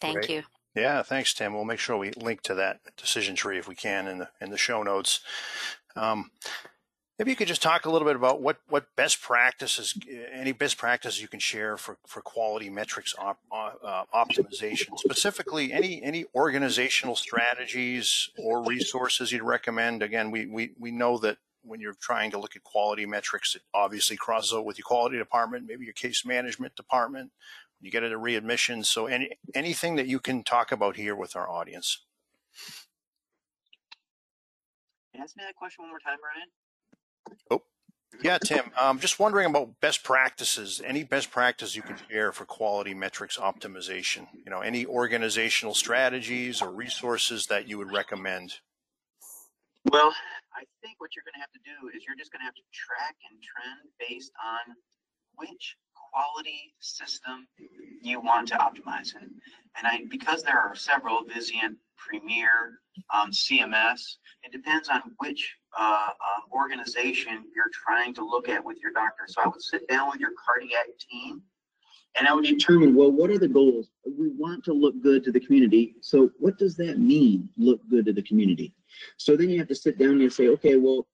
Thank 0.00 0.14
Great. 0.14 0.30
you. 0.30 0.42
Yeah, 0.74 1.02
thanks, 1.02 1.34
Tim. 1.34 1.52
We'll 1.52 1.64
make 1.66 1.78
sure 1.78 1.98
we 1.98 2.12
link 2.12 2.40
to 2.42 2.54
that 2.54 2.80
decision 2.96 3.36
tree 3.36 3.58
if 3.58 3.68
we 3.68 3.74
can 3.74 4.08
in 4.08 4.18
the 4.18 4.30
in 4.40 4.50
the 4.50 4.56
show 4.56 4.82
notes. 4.82 5.20
Um, 5.96 6.30
maybe 7.22 7.30
you 7.30 7.36
could 7.36 7.46
just 7.46 7.62
talk 7.62 7.86
a 7.86 7.90
little 7.90 8.06
bit 8.06 8.16
about 8.16 8.42
what 8.42 8.58
what 8.68 8.84
best 8.96 9.22
practices, 9.22 9.96
any 10.32 10.50
best 10.50 10.76
practices 10.76 11.22
you 11.22 11.28
can 11.28 11.38
share 11.38 11.76
for 11.76 11.96
for 12.04 12.20
quality 12.20 12.68
metrics 12.68 13.14
op, 13.16 13.38
uh, 13.52 14.02
optimization. 14.12 14.98
Specifically, 14.98 15.72
any 15.72 16.02
any 16.02 16.24
organizational 16.34 17.14
strategies 17.14 18.28
or 18.36 18.64
resources 18.64 19.30
you'd 19.30 19.42
recommend. 19.42 20.02
Again, 20.02 20.32
we 20.32 20.46
we 20.46 20.72
we 20.76 20.90
know 20.90 21.16
that 21.18 21.38
when 21.62 21.80
you're 21.80 21.94
trying 21.94 22.32
to 22.32 22.40
look 22.40 22.56
at 22.56 22.64
quality 22.64 23.06
metrics, 23.06 23.54
it 23.54 23.62
obviously 23.72 24.16
crosses 24.16 24.52
over 24.52 24.62
with 24.62 24.78
your 24.78 24.84
quality 24.84 25.16
department, 25.16 25.66
maybe 25.68 25.84
your 25.84 25.94
case 25.94 26.24
management 26.26 26.74
department 26.74 27.30
you 27.80 27.90
get 27.90 28.02
into 28.02 28.18
readmissions. 28.18 28.86
So 28.86 29.06
any 29.06 29.30
anything 29.54 29.94
that 29.94 30.08
you 30.08 30.18
can 30.18 30.42
talk 30.42 30.72
about 30.72 30.96
here 30.96 31.14
with 31.14 31.36
our 31.36 31.48
audience. 31.48 32.04
Ask 35.14 35.36
me 35.36 35.44
that 35.46 35.54
question 35.54 35.84
one 35.84 35.90
more 35.90 36.00
time, 36.00 36.18
Brian. 37.26 37.60
Yeah, 38.22 38.38
Tim, 38.38 38.70
I'm 38.78 39.00
just 39.00 39.18
wondering 39.18 39.46
about 39.46 39.80
best 39.80 40.04
practices. 40.04 40.80
Any 40.84 41.02
best 41.02 41.32
practice 41.32 41.74
you 41.74 41.82
can 41.82 41.96
share 42.08 42.30
for 42.30 42.44
quality 42.44 42.94
metrics 42.94 43.36
optimization? 43.36 44.28
You 44.44 44.50
know, 44.50 44.60
any 44.60 44.86
organizational 44.86 45.74
strategies 45.74 46.62
or 46.62 46.70
resources 46.70 47.46
that 47.46 47.68
you 47.68 47.78
would 47.78 47.90
recommend? 47.90 48.54
Well, 49.90 50.14
I 50.54 50.62
think 50.80 51.00
what 51.00 51.10
you're 51.16 51.24
going 51.24 51.34
to 51.34 51.40
have 51.40 51.50
to 51.50 51.64
do 51.64 51.88
is 51.96 52.04
you're 52.06 52.16
just 52.16 52.30
going 52.30 52.40
to 52.40 52.44
have 52.44 52.54
to 52.54 52.62
track 52.70 53.16
and 53.28 53.42
trend 53.42 53.90
based 53.98 54.32
on 54.38 54.76
which 55.36 55.76
quality 56.12 56.74
system 56.80 57.46
you 58.00 58.20
want 58.20 58.48
to 58.48 58.54
optimize 58.54 59.14
in. 59.14 59.30
And 59.76 59.86
I, 59.86 60.02
because 60.10 60.42
there 60.42 60.58
are 60.58 60.74
several, 60.74 61.24
Vizient, 61.24 61.76
Premier, 61.96 62.80
um, 63.14 63.30
CMS, 63.30 64.16
it 64.42 64.52
depends 64.52 64.88
on 64.88 65.02
which 65.18 65.56
uh, 65.78 66.08
uh, 66.10 66.54
organization 66.54 67.44
you're 67.54 67.70
trying 67.72 68.12
to 68.14 68.24
look 68.24 68.48
at 68.48 68.64
with 68.64 68.78
your 68.82 68.92
doctor. 68.92 69.24
So 69.26 69.40
I 69.42 69.48
would 69.48 69.62
sit 69.62 69.88
down 69.88 70.10
with 70.10 70.20
your 70.20 70.32
cardiac 70.44 70.86
team 71.10 71.42
and 72.18 72.28
I 72.28 72.34
would 72.34 72.44
determine, 72.44 72.94
well, 72.94 73.10
what 73.10 73.30
are 73.30 73.38
the 73.38 73.48
goals? 73.48 73.88
We 74.04 74.28
want 74.28 74.64
to 74.64 74.72
look 74.72 75.00
good 75.02 75.24
to 75.24 75.32
the 75.32 75.40
community. 75.40 75.94
So 76.02 76.30
what 76.38 76.58
does 76.58 76.76
that 76.76 76.98
mean, 76.98 77.48
look 77.56 77.80
good 77.88 78.04
to 78.06 78.12
the 78.12 78.22
community? 78.22 78.74
So 79.16 79.36
then 79.36 79.48
you 79.48 79.58
have 79.58 79.68
to 79.68 79.74
sit 79.74 79.98
down 79.98 80.20
and 80.20 80.32
say, 80.32 80.48
okay, 80.48 80.76
well, 80.76 81.06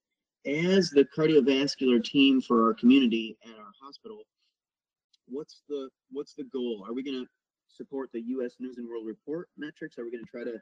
as 0.44 0.90
the 0.90 1.06
cardiovascular 1.16 2.02
team 2.02 2.40
for 2.40 2.66
our 2.66 2.74
community 2.74 3.36
at 3.44 3.56
our 3.56 3.70
hospital, 3.80 4.22
what's 5.30 5.62
the 5.68 5.88
what's 6.10 6.34
the 6.34 6.44
goal? 6.44 6.84
Are 6.86 6.92
we 6.92 7.02
going 7.02 7.24
to 7.24 7.28
support 7.68 8.10
the 8.12 8.20
U.S. 8.20 8.54
News 8.58 8.78
and 8.78 8.88
World 8.88 9.06
Report 9.06 9.48
metrics? 9.56 9.98
Are 9.98 10.04
we 10.04 10.10
going 10.10 10.24
to 10.24 10.30
try 10.30 10.44
to 10.44 10.58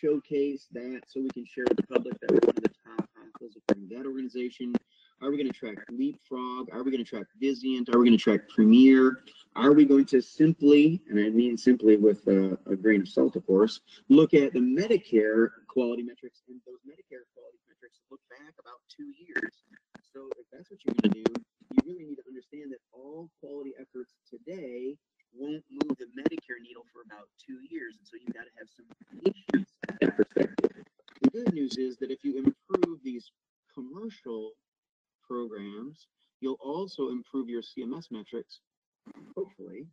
showcase 0.00 0.66
that 0.72 1.02
so 1.06 1.20
we 1.20 1.30
can 1.30 1.44
share 1.46 1.64
with 1.68 1.76
the 1.76 1.86
public 1.86 2.18
that 2.20 2.30
we're 2.30 2.40
one 2.42 2.56
of 2.56 2.62
the 2.62 2.74
top 2.84 3.08
hospitals 3.16 3.56
according 3.56 3.88
to 3.88 3.96
that 3.96 4.06
organization? 4.06 4.74
Are 5.22 5.30
we 5.30 5.38
going 5.38 5.50
to 5.50 5.58
track 5.58 5.78
Leapfrog? 5.90 6.68
Are 6.72 6.82
we 6.82 6.90
going 6.90 7.02
to 7.02 7.08
track 7.08 7.24
Vizient? 7.42 7.94
Are 7.94 7.98
we 7.98 8.06
going 8.06 8.18
to 8.18 8.22
track 8.22 8.48
Premier? 8.50 9.22
Are 9.54 9.72
we 9.72 9.86
going 9.86 10.04
to 10.06 10.20
simply, 10.20 11.00
and 11.08 11.18
I 11.18 11.30
mean 11.30 11.56
simply 11.56 11.96
with 11.96 12.26
uh, 12.28 12.56
a 12.70 12.76
grain 12.76 13.00
of 13.00 13.08
salt, 13.08 13.36
of 13.36 13.46
course, 13.46 13.80
look 14.10 14.34
at 14.34 14.52
the 14.52 14.60
Medicare 14.60 15.48
quality 15.68 16.02
metrics 16.02 16.42
and 16.48 16.60
those 16.66 16.80
Medicare 16.84 17.24
quality 17.32 17.58
metrics 17.68 18.00
look 18.10 18.20
back 18.28 18.52
about 18.60 18.80
two 18.94 19.08
years. 19.16 19.52
So 20.12 20.28
if 20.38 20.46
that's 20.52 20.70
what 20.70 20.80
you're 20.84 20.94
going 21.00 21.12
to 21.12 21.22
do, 21.22 21.42
you 21.72 21.80
really 21.86 22.04
need 22.04 22.16
to 22.16 22.25
understand 22.36 22.70
that 22.70 22.84
all 22.92 23.30
quality 23.40 23.72
efforts 23.80 24.12
today 24.28 24.94
won't 25.32 25.64
move 25.70 25.96
the 25.96 26.04
Medicare 26.12 26.60
needle 26.60 26.84
for 26.92 27.00
about 27.00 27.28
two 27.40 27.56
years. 27.70 27.96
And 27.96 28.06
so 28.06 28.16
you've 28.20 28.36
got 28.36 28.44
to 28.44 28.54
have 28.60 28.68
some 28.76 28.86
patience 29.24 29.72
perspective. 29.88 30.84
The 31.22 31.30
good 31.30 31.54
news 31.54 31.78
is 31.78 31.96
that 31.98 32.10
if 32.10 32.18
you 32.22 32.36
improve 32.36 33.00
these 33.02 33.32
commercial 33.72 34.52
programs, 35.26 36.08
you'll 36.40 36.60
also 36.60 37.08
improve 37.08 37.48
your 37.48 37.62
CMS 37.62 38.10
metrics, 38.10 38.60
hopefully. 39.34 39.86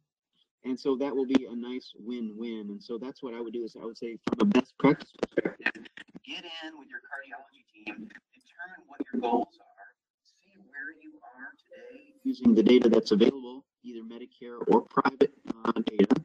And 0.65 0.79
so 0.79 0.95
that 0.97 1.15
will 1.15 1.25
be 1.25 1.47
a 1.49 1.55
nice 1.55 1.91
win-win. 1.97 2.67
And 2.71 2.83
so 2.83 2.97
that's 2.97 3.23
what 3.23 3.33
I 3.33 3.39
would 3.39 3.53
do 3.53 3.63
is 3.63 3.75
I 3.81 3.85
would 3.85 3.97
say 3.97 4.17
from 4.27 4.47
a 4.47 4.51
best 4.51 4.73
practice 4.79 5.11
perspective, 5.21 5.87
get 6.27 6.43
in 6.43 6.79
with 6.79 6.87
your 6.91 7.03
cardiology 7.07 7.63
team, 7.71 8.07
determine 8.31 8.83
what 8.87 8.99
your 9.11 9.21
goals 9.21 9.59
are, 9.59 9.91
see 10.23 10.55
where 10.71 10.95
you 11.03 11.19
are 11.19 11.51
today 11.67 12.12
using 12.23 12.55
the 12.55 12.63
data 12.63 12.89
that's 12.89 13.11
available, 13.11 13.65
either 13.83 14.01
Medicare 14.01 14.59
or 14.67 14.81
private 14.81 15.33
uh, 15.65 15.71
data, 15.85 16.15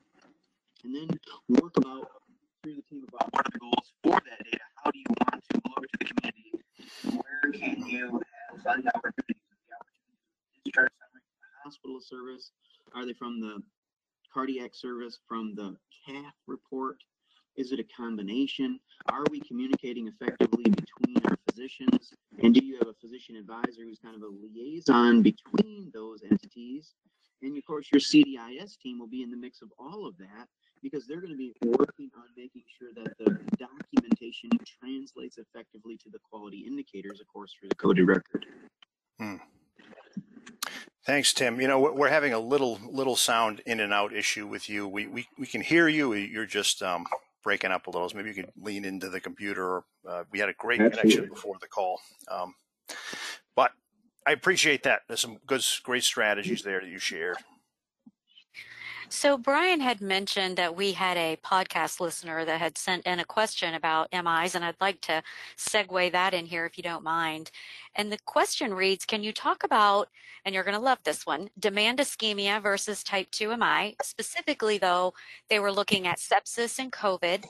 and 0.85 0.95
then 0.95 1.09
work 1.49 1.76
about 1.76 2.09
through 2.62 2.76
the 2.76 2.83
team 2.83 3.05
about 3.09 3.33
what 3.33 3.47
are 3.47 3.50
the 3.52 3.59
goals 3.59 3.93
for 4.02 4.12
that 4.12 4.45
data. 4.45 4.64
How 4.83 4.90
do 4.90 4.99
you 4.99 5.05
want 5.09 5.45
to 5.50 5.61
look 5.64 5.87
to 5.87 5.99
the 5.99 6.05
community? 6.05 6.52
Where 7.17 7.52
can 7.52 7.87
you 7.87 8.21
fund 8.64 8.88
opportunities? 8.95 9.37
The 9.69 9.76
opportunities 9.76 10.19
discharge 10.64 10.90
summary 11.00 11.23
hospital 11.64 12.00
service? 12.00 12.50
Are 12.95 13.07
they 13.07 13.12
from 13.12 13.40
the 13.40 13.62
cardiac 14.33 14.75
service, 14.75 15.19
from 15.28 15.55
the 15.55 15.76
cath 16.07 16.35
report? 16.47 16.97
Is 17.57 17.73
it 17.73 17.81
a 17.81 17.85
combination? 17.97 18.78
Are 19.11 19.25
we 19.31 19.40
communicating 19.40 20.09
effectively 20.09 20.64
between 20.64 21.17
our 21.26 21.38
physicians? 21.59 22.15
And 22.43 22.55
do 22.55 22.65
you 22.65 22.79
have 22.79 22.88
a 22.88 22.95
physician 22.95 23.37
advisor 23.37 23.83
who's 23.83 23.99
kind 23.99 24.15
of 24.17 24.23
a 24.23 24.29
liaison 24.29 25.23
between 25.23 25.91
those 25.93 26.21
entities? 26.31 26.95
And 27.43 27.57
of 27.57 27.65
course, 27.65 27.88
your 27.93 28.00
CDIS 28.00 28.79
team 28.79 28.99
will 28.99 29.09
be 29.09 29.23
in 29.23 29.31
the 29.31 29.37
mix 29.37 29.62
of 29.62 29.69
all 29.79 30.07
of 30.07 30.17
that 30.19 30.47
because 30.83 31.07
they're 31.07 31.21
going 31.21 31.33
to 31.33 31.37
be 31.37 31.55
working 31.65 32.11
on 32.17 32.25
making 32.37 32.62
sure 32.79 32.91
that 32.95 33.17
the 33.19 33.38
documentation 33.59 34.50
translates 34.81 35.38
effectively 35.38 35.97
to 35.97 36.11
the 36.11 36.19
quality 36.31 36.65
indicators, 36.67 37.21
of 37.21 37.27
course, 37.29 37.53
for 37.61 37.69
the 37.69 37.75
coded 37.75 38.07
record. 38.07 38.47
Thanks, 41.05 41.33
Tim. 41.33 41.61
You 41.61 41.69
know, 41.69 41.81
we're 41.81 42.11
having 42.11 42.35
a 42.35 42.38
little 42.38 42.79
little 42.88 43.17
sound 43.17 43.62
in 43.67 43.81
and 43.81 43.93
out 43.93 44.12
issue 44.12 44.47
with 44.47 44.69
you. 44.69 44.87
We 44.87 45.07
we, 45.07 45.27
we 45.38 45.47
can 45.47 45.62
hear 45.62 45.88
you. 45.88 46.12
You're 46.12 46.47
just 46.47 46.83
um, 46.83 47.07
breaking 47.49 47.71
up 47.71 47.87
a 47.87 47.90
little. 47.90 48.07
So 48.11 48.14
maybe 48.14 48.28
you 48.28 48.35
could 48.35 48.52
lean 48.61 48.85
into 48.85 49.09
the 49.09 49.21
computer. 49.21 49.83
Uh, 50.07 50.25
we 50.31 50.38
had 50.38 50.50
a 50.50 50.52
great 50.52 50.81
connection 50.81 51.31
before 51.31 51.57
the 51.62 51.67
call, 51.67 51.99
um, 52.31 52.55
but 53.57 53.71
I 54.26 54.33
appreciate 54.33 54.83
that. 54.83 55.00
There's 55.09 55.21
some 55.21 55.38
good, 55.47 55.64
great 55.83 56.05
strategies 56.05 56.61
there 56.61 56.78
that 56.78 56.90
you 56.90 56.99
shared. 56.99 57.38
So 59.11 59.38
Brian 59.38 59.81
had 59.81 60.03
mentioned 60.03 60.59
that 60.59 60.77
we 60.77 60.93
had 60.93 61.17
a 61.17 61.38
podcast 61.43 61.99
listener 61.99 62.45
that 62.45 62.61
had 62.61 62.77
sent 62.77 63.07
in 63.07 63.19
a 63.19 63.25
question 63.25 63.73
about 63.73 64.12
MIs, 64.12 64.55
and 64.55 64.62
I'd 64.62 64.81
like 64.83 65.00
to 65.03 65.23
segue 65.57 66.12
that 66.12 66.35
in 66.35 66.45
here 66.45 66.67
if 66.67 66.77
you 66.77 66.83
don't 66.83 67.03
mind. 67.03 67.50
And 67.97 68.12
the 68.12 68.19
question 68.27 68.75
reads, 68.75 69.07
can 69.07 69.23
you 69.23 69.33
talk 69.33 69.65
about, 69.65 70.11
and 70.45 70.55
you're 70.55 70.65
going 70.65 70.77
to 70.77 70.81
love 70.81 70.99
this 71.05 71.25
one, 71.25 71.49
demand 71.59 72.00
ischemia 72.00 72.62
versus 72.62 73.03
type 73.03 73.31
2 73.31 73.57
MI? 73.57 73.97
Specifically, 74.03 74.77
though, 74.77 75.15
they 75.49 75.59
were 75.59 75.73
looking 75.73 76.07
at 76.07 76.19
sepsis 76.19 76.79
and 76.79 76.93
COVID. 76.93 77.45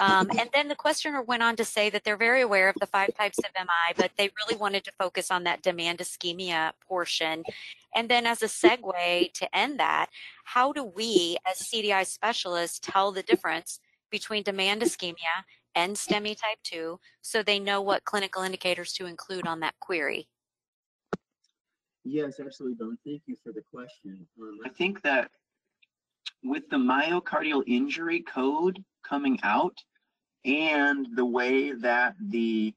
Um, 0.00 0.28
and 0.38 0.50
then 0.52 0.68
the 0.68 0.74
questioner 0.74 1.22
went 1.22 1.42
on 1.42 1.56
to 1.56 1.64
say 1.64 1.90
that 1.90 2.04
they're 2.04 2.16
very 2.16 2.42
aware 2.42 2.68
of 2.68 2.76
the 2.78 2.86
five 2.86 3.14
types 3.16 3.38
of 3.38 3.46
MI, 3.58 3.94
but 3.96 4.10
they 4.16 4.30
really 4.44 4.58
wanted 4.58 4.84
to 4.84 4.92
focus 4.98 5.30
on 5.30 5.44
that 5.44 5.62
demand 5.62 5.98
ischemia 5.98 6.72
portion. 6.86 7.42
And 7.94 8.08
then, 8.08 8.26
as 8.26 8.42
a 8.42 8.46
segue 8.46 9.32
to 9.32 9.56
end 9.56 9.80
that, 9.80 10.08
how 10.44 10.72
do 10.72 10.84
we, 10.84 11.36
as 11.46 11.58
CDI 11.58 12.06
specialists, 12.06 12.78
tell 12.82 13.12
the 13.12 13.22
difference 13.22 13.80
between 14.10 14.42
demand 14.42 14.82
ischemia 14.82 15.44
and 15.74 15.96
STEMI 15.96 16.36
type 16.36 16.58
2 16.64 16.98
so 17.22 17.42
they 17.42 17.58
know 17.58 17.80
what 17.80 18.04
clinical 18.04 18.42
indicators 18.42 18.92
to 18.94 19.06
include 19.06 19.46
on 19.46 19.60
that 19.60 19.74
query? 19.80 20.28
Yes, 22.04 22.40
absolutely, 22.40 22.76
Dawn. 22.76 22.98
Thank 23.04 23.22
you 23.26 23.36
for 23.42 23.52
the 23.52 23.62
question. 23.72 24.26
Um, 24.40 24.58
I 24.64 24.70
think 24.70 25.02
that 25.02 25.30
with 26.42 26.68
the 26.70 26.76
myocardial 26.76 27.62
injury 27.66 28.20
code 28.20 28.82
coming 29.02 29.38
out 29.42 29.76
and 30.44 31.06
the 31.14 31.24
way 31.24 31.72
that 31.72 32.14
the 32.20 32.74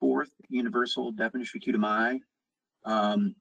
fourth 0.00 0.30
universal 0.48 1.12
definition 1.12 1.60
of 1.60 1.74
QMI 1.74 2.20
um, 2.84 3.34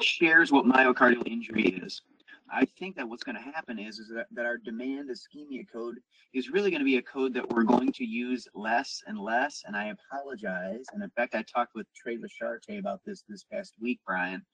shares 0.00 0.50
what 0.50 0.64
myocardial 0.64 1.26
injury 1.26 1.80
is. 1.82 2.02
I 2.50 2.66
think 2.78 2.96
that 2.96 3.08
what's 3.08 3.22
going 3.22 3.36
to 3.36 3.42
happen 3.42 3.78
is, 3.78 3.98
is 3.98 4.10
that, 4.14 4.26
that 4.32 4.44
our 4.44 4.58
demand 4.58 5.08
ischemia 5.08 5.64
code 5.72 5.98
is 6.34 6.50
really 6.50 6.70
going 6.70 6.80
to 6.80 6.84
be 6.84 6.98
a 6.98 7.02
code 7.02 7.32
that 7.34 7.48
we're 7.50 7.62
going 7.62 7.92
to 7.92 8.04
use 8.04 8.46
less 8.54 9.02
and 9.06 9.18
less. 9.18 9.62
And 9.66 9.74
I 9.74 9.94
apologize. 10.12 10.84
And 10.92 11.02
in 11.02 11.10
fact, 11.10 11.34
I 11.34 11.42
talked 11.42 11.74
with 11.74 11.86
Trey 11.94 12.18
La 12.18 12.28
Charité 12.28 12.78
about 12.78 13.00
this 13.06 13.24
this 13.28 13.44
past 13.50 13.74
week, 13.80 14.00
Brian. 14.06 14.44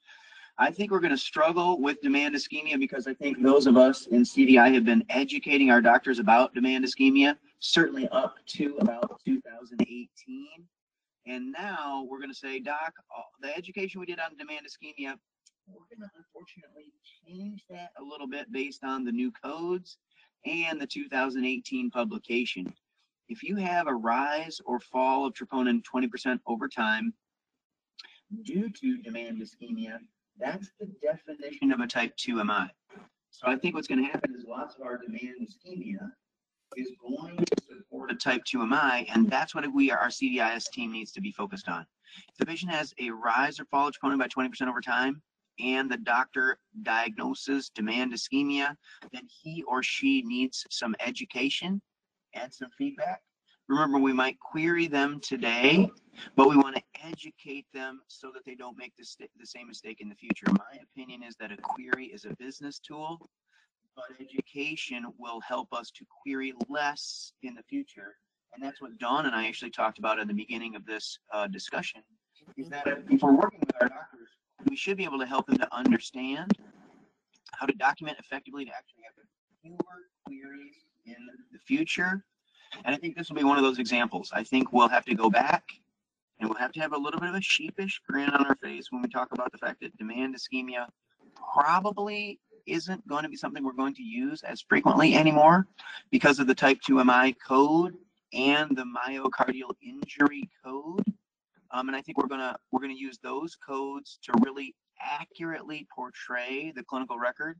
I 0.61 0.73
think 0.73 0.91
we're 0.91 0.99
going 0.99 1.12
to 1.12 1.17
struggle 1.17 1.81
with 1.81 2.00
demand 2.00 2.35
ischemia 2.35 2.81
because 2.81 3.07
I 3.07 3.15
think 3.15 3.41
those 3.41 3.69
of 3.69 3.77
us 3.77 4.07
in 4.07 4.23
CDI 4.23 4.75
have 4.75 4.85
been 4.85 5.05
educating 5.09 5.71
our 5.71 5.81
doctors 5.81 6.19
about 6.19 6.53
demand 6.53 6.85
ischemia, 6.85 7.37
certainly 7.61 8.09
up 8.09 8.35
to 8.57 8.77
about 8.81 9.21
2018. 9.25 10.49
And 11.27 11.53
now 11.53 12.05
we're 12.11 12.19
going 12.19 12.33
to 12.33 12.37
say, 12.37 12.59
Doc, 12.59 12.93
uh, 13.17 13.23
the 13.41 13.57
education 13.57 14.00
we 14.00 14.07
did 14.07 14.19
on 14.19 14.37
demand 14.37 14.67
ischemia, 14.67 15.15
we're 15.69 15.87
going 15.97 16.00
to 16.00 16.11
unfortunately 16.17 16.93
change 17.25 17.65
that 17.71 17.91
a 18.00 18.03
little 18.03 18.27
bit 18.27 18.50
based 18.50 18.83
on 18.83 19.05
the 19.05 19.12
new 19.12 19.31
codes 19.31 19.99
and 20.45 20.81
the 20.81 20.87
2018 20.88 21.88
publication. 21.91 22.75
If 23.29 23.45
you 23.45 23.55
have 23.57 23.87
a 23.87 23.95
rise 23.95 24.61
or 24.65 24.81
fall 24.81 25.25
of 25.25 25.35
troponin 25.35 25.83
20% 25.85 26.41
over 26.47 26.67
time 26.67 27.12
due 28.43 28.71
to 28.71 28.99
demand 29.03 29.41
ischemia, 29.41 29.99
that's 30.38 30.71
the 30.78 30.87
definition 31.02 31.73
of 31.73 31.80
a 31.80 31.87
type 31.87 32.16
2 32.16 32.42
MI. 32.45 32.68
So 33.30 33.47
I 33.47 33.57
think 33.57 33.75
what's 33.75 33.88
going 33.88 34.04
to 34.04 34.11
happen 34.11 34.35
is 34.37 34.45
lots 34.47 34.76
of 34.76 34.83
our 34.83 34.99
demand 34.99 35.37
ischemia 35.42 36.11
is 36.76 36.92
going 37.00 37.37
to 37.37 37.57
support 37.66 38.11
a 38.11 38.14
type 38.14 38.45
2 38.45 38.66
MI, 38.66 39.07
and 39.12 39.28
that's 39.30 39.54
what 39.54 39.64
we, 39.73 39.90
our 39.90 40.09
CDIS 40.09 40.71
team 40.71 40.92
needs 40.92 41.12
to 41.12 41.21
be 41.21 41.33
focused 41.33 41.68
on. 41.68 41.87
If 42.30 42.38
the 42.38 42.47
patient 42.47 42.73
has 42.73 42.95
a 42.99 43.11
rise 43.11 43.61
or 43.61 43.64
fall 43.66 43.88
of 43.88 43.95
troponin 43.95 44.18
by 44.18 44.28
20% 44.28 44.68
over 44.68 44.80
time, 44.80 45.23
and 45.61 45.90
the 45.90 45.97
doctor 45.97 46.59
diagnoses 46.83 47.71
demand 47.75 48.12
ischemia, 48.12 48.76
then 49.12 49.23
he 49.26 49.64
or 49.64 49.83
she 49.83 50.23
needs 50.23 50.64
some 50.71 50.95
education 51.00 51.80
and 52.35 52.52
some 52.52 52.71
feedback. 52.76 53.23
Remember, 53.68 53.98
we 53.98 54.14
might 54.14 54.38
query 54.40 54.87
them 54.87 55.20
today, 55.20 55.90
but 56.37 56.48
we 56.48 56.56
want 56.56 56.75
to 56.76 56.82
educate 57.04 57.66
them 57.75 58.00
so 58.08 58.30
that 58.32 58.44
they 58.46 58.54
don't 58.54 58.78
make 58.78 58.94
the, 58.96 59.06
the 59.38 59.46
same 59.46 59.68
mistake 59.68 60.00
in 60.00 60.08
the 60.08 60.14
future. 60.14 60.46
My 60.52 60.80
opinion 60.82 61.22
is 61.22 61.37
that 61.38 61.52
a 61.52 61.56
query 61.56 62.06
is 62.06 62.25
a 62.25 62.34
business 62.37 62.78
tool, 62.78 63.28
but 63.94 64.06
education 64.20 65.04
will 65.18 65.40
help 65.40 65.68
us 65.72 65.90
to 65.90 66.06
query 66.22 66.54
less 66.70 67.32
in 67.42 67.54
the 67.54 67.62
future. 67.68 68.16
And 68.54 68.64
that's 68.64 68.80
what 68.80 68.96
Dawn 68.98 69.26
and 69.26 69.34
I 69.34 69.46
actually 69.46 69.70
talked 69.70 69.98
about 69.98 70.18
at 70.18 70.28
the 70.28 70.34
beginning 70.34 70.75
of 70.75 70.87
this 70.87 71.18
uh, 71.34 71.46
discussion, 71.46 72.00
is 72.56 72.70
that 72.70 72.87
if 73.10 73.20
we're 73.20 73.34
working 73.34 73.60
with 73.60 73.82
our 73.82 73.88
doctors, 73.90 74.30
we 74.68 74.76
should 74.76 74.96
be 74.96 75.04
able 75.04 75.18
to 75.18 75.26
help 75.26 75.46
them 75.46 75.58
to 75.58 75.76
understand 75.76 76.50
how 77.52 77.66
to 77.66 77.74
document 77.74 78.16
effectively 78.18 78.64
to 78.64 78.70
actually 78.70 79.02
have 79.04 79.14
fewer 79.62 79.76
queries 80.26 80.74
in 81.04 81.16
the 81.52 81.59
future. 81.59 82.24
And 82.85 82.95
I 82.95 82.99
think 82.99 83.17
this 83.17 83.29
will 83.29 83.37
be 83.37 83.45
one 83.45 83.59
of 83.59 83.64
those 83.64 83.79
examples. 83.79 84.31
I 84.33 84.43
think 84.43 84.73
we'll 84.73 84.88
have 84.88 85.05
to 85.07 85.14
go 85.14 85.31
back 85.31 85.64
and 86.41 86.49
we'll 86.49 86.59
have 86.59 86.73
to 86.73 86.81
have 86.81 86.93
a 86.93 86.99
little 86.99 87.21
bit 87.21 87.31
of 87.31 87.35
a 87.35 87.41
sheepish 87.41 88.01
grin 88.09 88.31
on 88.31 88.47
our 88.47 88.57
face 88.57 88.91
when 88.91 89.03
we 89.03 89.09
talk 89.09 89.33
about 89.33 89.51
the 89.53 89.59
fact 89.59 89.81
that 89.81 89.97
demand 89.97 90.37
ischemia 90.37 90.87
probably 91.53 92.38
isn't 92.67 93.07
going 93.09 93.23
to 93.23 93.29
be 93.29 93.37
something 93.37 93.64
we're 93.64 93.73
going 93.73 93.95
to 93.95 94.03
use 94.03 94.43
as 94.43 94.61
frequently 94.61 95.14
anymore 95.14 95.67
because 96.11 96.38
of 96.38 96.47
the 96.47 96.55
type 96.55 96.79
2 96.87 97.03
MI 97.05 97.35
code 97.47 97.95
and 98.33 98.77
the 98.77 98.85
myocardial 98.85 99.71
injury 99.83 100.49
code. 100.64 101.05
Um, 101.71 101.88
and 101.88 101.97
I 101.97 102.01
think 102.01 102.19
we're 102.19 102.29
gonna 102.29 102.57
we're 102.71 102.81
gonna 102.81 102.95
use 102.95 103.19
those 103.23 103.57
codes 103.57 104.19
to 104.23 104.33
really 104.43 104.75
accurately 105.01 105.87
portray 105.95 106.73
the 106.75 106.83
clinical 106.83 107.19
record 107.19 107.59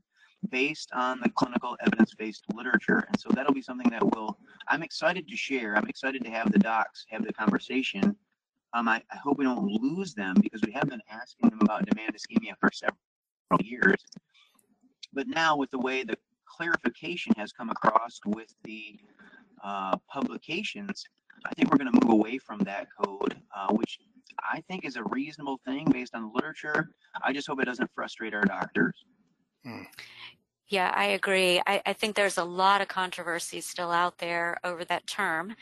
based 0.49 0.89
on 0.93 1.19
the 1.21 1.29
clinical 1.29 1.75
evidence-based 1.85 2.43
literature. 2.53 3.05
And 3.07 3.19
so 3.19 3.29
that'll 3.31 3.53
be 3.53 3.61
something 3.61 3.89
that 3.91 4.03
will 4.03 4.37
I'm 4.67 4.83
excited 4.83 5.27
to 5.27 5.35
share. 5.35 5.75
I'm 5.75 5.87
excited 5.87 6.23
to 6.23 6.29
have 6.29 6.51
the 6.51 6.59
docs 6.59 7.05
have 7.09 7.25
the 7.25 7.33
conversation. 7.33 8.15
Um, 8.73 8.87
I, 8.87 9.01
I 9.11 9.17
hope 9.17 9.39
we 9.39 9.45
don't 9.45 9.65
lose 9.65 10.13
them 10.13 10.35
because 10.41 10.61
we 10.61 10.71
have 10.73 10.89
been 10.89 11.01
asking 11.09 11.49
them 11.49 11.59
about 11.61 11.85
demand 11.87 12.13
ischemia 12.13 12.53
for 12.59 12.69
several 12.71 12.97
years. 13.63 14.05
But 15.11 15.27
now 15.27 15.57
with 15.57 15.71
the 15.71 15.79
way 15.79 16.03
the 16.03 16.17
clarification 16.45 17.33
has 17.37 17.51
come 17.51 17.71
across 17.71 18.19
with 18.25 18.53
the 18.63 18.99
uh, 19.63 19.97
publications, 20.07 21.03
I 21.45 21.53
think 21.55 21.71
we're 21.71 21.77
going 21.77 21.91
to 21.91 22.05
move 22.05 22.13
away 22.13 22.37
from 22.37 22.59
that 22.59 22.87
code, 23.03 23.41
uh, 23.55 23.73
which 23.73 23.99
I 24.39 24.61
think 24.69 24.85
is 24.85 24.97
a 24.97 25.03
reasonable 25.05 25.59
thing 25.65 25.87
based 25.91 26.13
on 26.13 26.23
the 26.23 26.31
literature. 26.33 26.91
I 27.23 27.33
just 27.33 27.47
hope 27.47 27.61
it 27.61 27.65
doesn't 27.65 27.89
frustrate 27.95 28.33
our 28.33 28.43
doctors. 28.43 28.93
Hmm. 29.63 29.83
Yeah, 30.69 30.93
I 30.95 31.05
agree. 31.05 31.59
I, 31.65 31.81
I, 31.83 31.93
think 31.93 32.15
there's 32.15 32.37
a 32.37 32.43
lot 32.43 32.79
of 32.81 32.87
controversy 32.87 33.59
still 33.59 33.89
out 33.89 34.19
there 34.19 34.57
over 34.63 34.85
that 34.85 35.07
term 35.07 35.55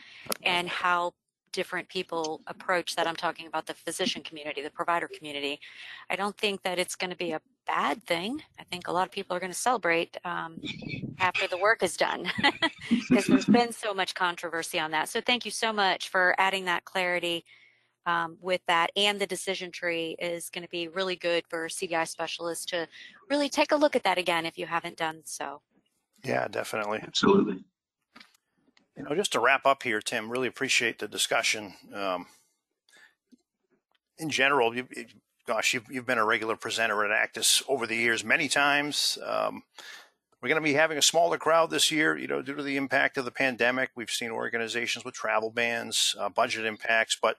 and 0.44 0.68
how 0.68 1.14
different 1.54 1.88
people 1.88 2.42
approach 2.46 2.96
that. 2.96 3.08
I'm 3.08 3.16
talking 3.16 3.48
about 3.48 3.66
the 3.68 3.74
physician 3.74 4.22
community, 4.22 4.62
the 4.62 4.70
provider 4.70 5.08
community. 5.08 5.62
I 6.10 6.18
don't 6.18 6.38
think 6.38 6.62
that 6.64 6.78
it's 6.78 6.96
going 6.96 7.10
to 7.10 7.16
be 7.16 7.32
a 7.32 7.42
bad 7.66 8.04
thing. 8.04 8.42
I 8.60 8.64
think 8.66 8.90
a 8.90 8.92
lot 8.92 9.08
of 9.08 9.12
people 9.12 9.36
are 9.36 9.40
going 9.40 9.52
to 9.52 9.58
celebrate 9.58 10.18
um, 10.26 10.60
after 11.20 11.48
the 11.48 11.58
work 11.58 11.84
is 11.84 11.96
done 11.96 12.30
because 12.90 13.28
there's 13.28 13.46
been 13.46 13.72
so 13.72 13.94
much 13.94 14.14
controversy 14.14 14.78
on 14.78 14.92
that. 14.92 15.08
So 15.08 15.22
thank 15.22 15.46
you 15.46 15.52
so 15.52 15.72
much 15.72 16.10
for 16.10 16.36
adding 16.38 16.66
that 16.66 16.84
clarity 16.84 17.46
um, 18.08 18.38
with 18.42 18.62
that. 18.68 18.90
And 18.96 19.20
the 19.20 19.28
decision 19.28 19.70
tree 19.70 20.16
is 20.18 20.50
going 20.50 20.64
to 20.64 20.70
be 20.70 20.88
really 20.88 21.18
good 21.18 21.44
for 21.50 21.68
CDI 21.68 22.08
specialists 22.08 22.66
to 22.68 22.88
really 23.30 23.50
take 23.50 23.72
a 23.72 23.76
look 23.76 23.96
at 23.96 24.04
that 24.04 24.18
again 24.18 24.46
if 24.46 24.58
you 24.58 24.66
haven't 24.66 24.98
done 24.98 25.22
so. 25.26 25.62
Yeah, 26.24 26.48
definitely. 26.48 27.00
Absolutely. 27.04 27.64
You 28.96 29.04
know, 29.04 29.14
just 29.14 29.34
to 29.34 29.40
wrap 29.40 29.66
up 29.66 29.84
here, 29.84 30.02
Tim, 30.02 30.32
really 30.32 30.48
appreciate 30.48 30.98
the 30.98 31.08
discussion. 31.08 31.74
Um, 31.94 32.26
in 34.18 34.30
general, 34.30 34.76
you, 34.76 34.88
gosh, 35.46 35.76
you've, 35.76 35.86
you've 35.92 36.08
been 36.08 36.18
a 36.18 36.26
regular 36.26 36.56
presenter 36.56 37.06
at 37.06 37.34
ACDIS 37.34 37.62
over 37.68 37.86
the 37.86 37.96
years 37.96 38.24
many 38.24 38.48
times. 38.48 39.20
Um, 39.24 39.62
we're 40.42 40.50
going 40.50 40.62
to 40.62 40.66
be 40.66 40.74
having 40.74 40.98
a 40.98 41.04
smaller 41.04 41.38
crowd 41.38 41.70
this 41.70 41.92
year, 41.92 42.18
you 42.18 42.28
know, 42.28 42.42
due 42.42 42.56
to 42.56 42.64
the 42.64 42.78
impact 42.78 43.18
of 43.18 43.26
the 43.26 43.32
pandemic. 43.32 43.92
We've 43.96 44.10
seen 44.10 44.32
organizations 44.32 45.04
with 45.04 45.14
travel 45.14 45.52
bans, 45.52 46.16
uh, 46.20 46.30
budget 46.30 46.66
impacts, 46.66 47.18
but 47.22 47.38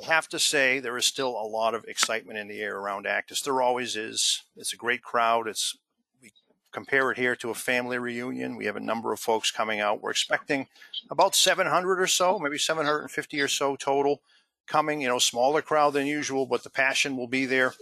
I 0.00 0.06
have 0.06 0.28
to 0.28 0.38
say 0.38 0.78
there 0.78 0.96
is 0.96 1.06
still 1.06 1.30
a 1.30 1.46
lot 1.46 1.74
of 1.74 1.84
excitement 1.84 2.38
in 2.38 2.48
the 2.48 2.60
air 2.60 2.76
around 2.76 3.06
ACDIS. 3.06 3.42
There 3.42 3.60
always 3.60 3.96
is. 3.96 4.42
It's 4.56 4.72
a 4.72 4.76
great 4.76 5.02
crowd. 5.02 5.48
It's 5.48 5.76
we 6.22 6.32
compare 6.72 7.10
it 7.10 7.18
here 7.18 7.34
to 7.36 7.50
a 7.50 7.54
family 7.54 7.98
reunion. 7.98 8.56
We 8.56 8.66
have 8.66 8.76
a 8.76 8.80
number 8.80 9.12
of 9.12 9.18
folks 9.18 9.50
coming 9.50 9.80
out. 9.80 10.00
We're 10.00 10.10
expecting 10.10 10.68
about 11.10 11.34
700 11.34 12.00
or 12.00 12.06
so, 12.06 12.38
maybe 12.38 12.58
750 12.58 13.40
or 13.40 13.48
so 13.48 13.76
total 13.76 14.20
coming, 14.66 15.00
you 15.00 15.08
know, 15.08 15.18
smaller 15.18 15.62
crowd 15.62 15.94
than 15.94 16.06
usual, 16.06 16.46
but 16.46 16.62
the 16.62 16.70
passion 16.70 17.16
will 17.16 17.26
be 17.26 17.46
there. 17.46 17.74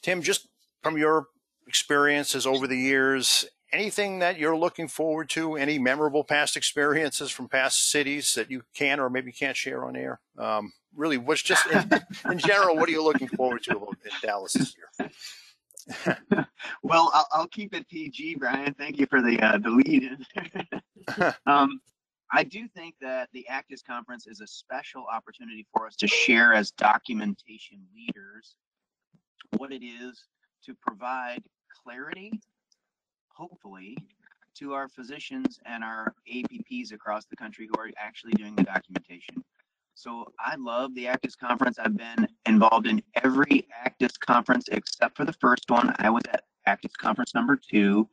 Tim, 0.00 0.22
just 0.22 0.48
from 0.82 0.96
your 0.96 1.26
experiences 1.66 2.46
over 2.46 2.66
the 2.66 2.78
years, 2.78 3.44
anything 3.72 4.20
that 4.20 4.38
you're 4.38 4.56
looking 4.56 4.88
forward 4.88 5.28
to, 5.30 5.56
any 5.56 5.78
memorable 5.78 6.24
past 6.24 6.56
experiences 6.56 7.30
from 7.30 7.48
past 7.48 7.90
cities 7.90 8.34
that 8.34 8.50
you 8.50 8.62
can 8.74 9.00
or 9.00 9.10
maybe 9.10 9.32
can't 9.32 9.56
share 9.56 9.84
on 9.84 9.96
air? 9.96 10.20
Um, 10.38 10.72
really, 10.94 11.18
what's 11.18 11.42
just 11.42 11.66
in, 11.66 11.90
in 12.30 12.38
general, 12.38 12.76
what 12.76 12.88
are 12.88 12.92
you 12.92 13.02
looking 13.02 13.28
forward 13.28 13.62
to 13.64 13.72
in 13.72 14.10
Dallas 14.22 14.52
this 14.54 14.74
year? 14.76 15.10
well, 16.82 17.10
I'll, 17.14 17.28
I'll, 17.32 17.48
keep 17.48 17.74
it 17.74 17.88
PG, 17.88 18.36
Brian. 18.36 18.74
Thank 18.74 18.98
you 18.98 19.06
for 19.06 19.22
the 19.22 19.40
uh, 19.40 19.58
the 19.58 19.70
lead. 19.70 20.18
um, 21.46 21.80
I 22.32 22.44
do 22.44 22.68
think 22.68 22.94
that 23.00 23.30
the 23.32 23.46
ACDIS 23.50 23.82
conference 23.86 24.26
is 24.26 24.40
a 24.40 24.46
special 24.46 25.06
opportunity 25.10 25.66
for 25.72 25.86
us 25.86 25.96
to 25.96 26.06
share 26.06 26.52
as 26.52 26.70
documentation 26.72 27.80
leaders 27.94 28.56
what 29.56 29.72
it 29.72 29.82
is 29.82 30.24
to 30.66 30.74
provide 30.74 31.42
clarity, 31.82 32.38
hopefully, 33.38 33.96
to 34.56 34.74
our 34.74 34.88
physicians 34.88 35.60
and 35.64 35.84
our 35.84 36.14
APPs 36.32 36.92
across 36.92 37.24
the 37.26 37.36
country 37.36 37.68
who 37.70 37.80
are 37.80 37.90
actually 37.96 38.32
doing 38.32 38.54
the 38.56 38.64
documentation. 38.64 39.44
So 39.94 40.32
I 40.38 40.56
love 40.56 40.94
the 40.94 41.06
ACDIS 41.06 41.36
conference. 41.38 41.78
I've 41.78 41.96
been 41.96 42.26
involved 42.46 42.86
in 42.86 43.02
every 43.22 43.66
ACDIS 43.86 44.18
conference 44.18 44.68
except 44.70 45.16
for 45.16 45.24
the 45.24 45.32
first 45.34 45.70
one. 45.70 45.94
I 45.98 46.10
was 46.10 46.22
at 46.32 46.44
ACDIS 46.66 46.96
conference 46.96 47.34
number 47.34 47.56
two. 47.56 48.08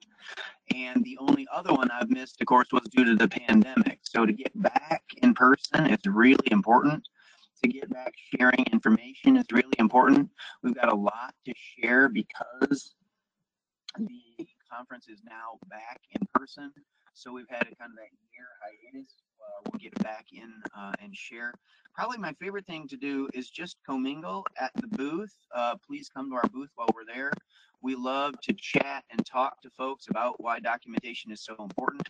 And 0.74 1.04
the 1.04 1.18
only 1.20 1.48
other 1.54 1.74
one 1.74 1.90
I've 1.92 2.10
missed, 2.10 2.42
of 2.42 2.48
course, 2.48 2.68
was 2.72 2.84
due 2.92 3.06
to 3.06 3.16
the 3.16 3.28
pandemic. 3.28 4.00
So 4.04 4.26
to 4.26 4.34
get 4.34 4.52
back 4.62 5.04
in 5.22 5.34
person 5.34 5.88
is 5.88 6.00
really 6.06 6.48
important. 6.52 7.08
To 7.64 7.70
get 7.70 7.90
back 7.90 8.14
sharing 8.36 8.66
information 8.72 9.38
is 9.38 9.46
really 9.52 9.78
important. 9.80 10.30
We've 10.64 10.76
got 10.76 10.92
a 10.92 10.96
lot 10.96 11.34
to 11.46 11.54
share 11.56 12.10
because 12.10 12.96
the 13.98 14.48
conference 14.76 15.08
is 15.08 15.22
now 15.24 15.58
back 15.70 16.02
in 16.12 16.28
person. 16.34 16.72
So 17.14 17.32
we've 17.32 17.50
had 17.50 17.62
a 17.62 17.76
kind 17.76 17.92
of 17.92 17.98
that 17.98 18.12
year 18.34 18.48
hiatus. 18.62 19.08
Uh, 19.40 19.70
we'll 19.72 19.80
get 19.80 19.94
back 20.04 20.26
in 20.34 20.52
uh, 20.78 20.92
and 21.02 21.16
share. 21.16 21.54
Probably 21.94 22.18
my 22.18 22.34
favorite 22.34 22.66
thing 22.66 22.88
to 22.90 22.98
do 22.98 23.30
is 23.34 23.50
just 23.50 23.78
commingle 23.86 24.46
at 24.60 24.72
the 24.76 24.88
booth. 24.88 25.34
Uh, 25.54 25.76
please 25.88 26.10
come 26.14 26.30
to 26.30 26.36
our 26.36 26.50
booth 26.52 26.70
while 26.76 26.90
we're 26.94 27.06
there. 27.06 27.32
We 27.82 27.96
love 27.96 28.34
to 28.42 28.54
chat 28.54 29.04
and 29.12 29.26
talk 29.26 29.62
to 29.62 29.70
folks 29.70 30.08
about 30.10 30.42
why 30.42 30.60
documentation 30.60 31.32
is 31.32 31.42
so 31.42 31.56
important. 31.60 32.10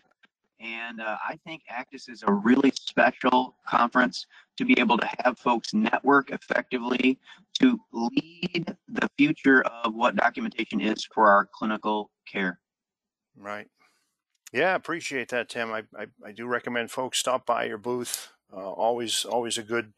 And 0.60 1.00
uh, 1.00 1.16
I 1.26 1.38
think 1.44 1.62
ACDIS 1.70 2.08
is 2.08 2.24
a 2.26 2.32
really 2.32 2.72
special 2.74 3.56
conference 3.68 4.26
to 4.56 4.64
be 4.64 4.78
able 4.78 4.96
to 4.96 5.08
have 5.20 5.38
folks 5.38 5.74
network 5.74 6.30
effectively 6.30 7.18
to 7.60 7.78
lead 7.92 8.74
the 8.88 9.08
future 9.18 9.62
of 9.62 9.94
what 9.94 10.16
documentation 10.16 10.80
is 10.80 11.04
for 11.14 11.30
our 11.30 11.48
clinical 11.52 12.10
care. 12.30 12.58
Right. 13.36 13.68
Yeah, 14.52 14.74
appreciate 14.74 15.28
that, 15.30 15.48
Tim. 15.48 15.72
I, 15.72 15.82
I, 15.98 16.06
I 16.24 16.32
do 16.32 16.46
recommend 16.46 16.90
folks 16.90 17.18
stop 17.18 17.44
by 17.44 17.64
your 17.64 17.78
booth. 17.78 18.32
Uh, 18.52 18.70
always 18.70 19.24
always 19.24 19.58
a 19.58 19.62
good 19.62 19.92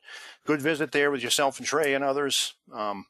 good 0.47 0.62
visit 0.62 0.90
there 0.90 1.11
with 1.11 1.23
yourself 1.23 1.59
and 1.59 1.66
Trey 1.66 1.94
and 1.94 2.03
others. 2.03 2.55
Um, 2.73 3.05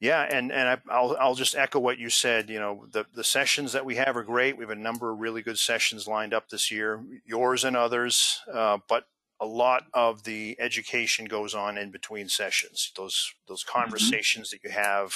yeah, 0.00 0.22
and 0.22 0.50
and 0.50 0.80
I, 0.90 1.00
will 1.00 1.16
I'll 1.20 1.34
just 1.34 1.54
echo 1.54 1.78
what 1.78 1.98
you 1.98 2.08
said. 2.08 2.48
You 2.48 2.58
know, 2.58 2.86
the 2.90 3.04
the 3.14 3.22
sessions 3.24 3.72
that 3.72 3.84
we 3.84 3.96
have 3.96 4.16
are 4.16 4.22
great. 4.22 4.56
We 4.56 4.64
have 4.64 4.70
a 4.70 4.74
number 4.74 5.12
of 5.12 5.20
really 5.20 5.42
good 5.42 5.58
sessions 5.58 6.08
lined 6.08 6.32
up 6.32 6.48
this 6.48 6.70
year, 6.70 7.04
yours 7.26 7.64
and 7.64 7.76
others. 7.76 8.40
Uh, 8.50 8.78
but 8.88 9.04
a 9.40 9.46
lot 9.46 9.84
of 9.92 10.24
the 10.24 10.56
education 10.58 11.26
goes 11.26 11.54
on 11.54 11.76
in 11.76 11.90
between 11.90 12.28
sessions. 12.28 12.92
Those 12.96 13.34
those 13.46 13.62
mm-hmm. 13.62 13.78
conversations 13.78 14.48
mm-hmm. 14.48 14.68
that 14.68 14.68
you 14.68 14.82
have 14.82 15.14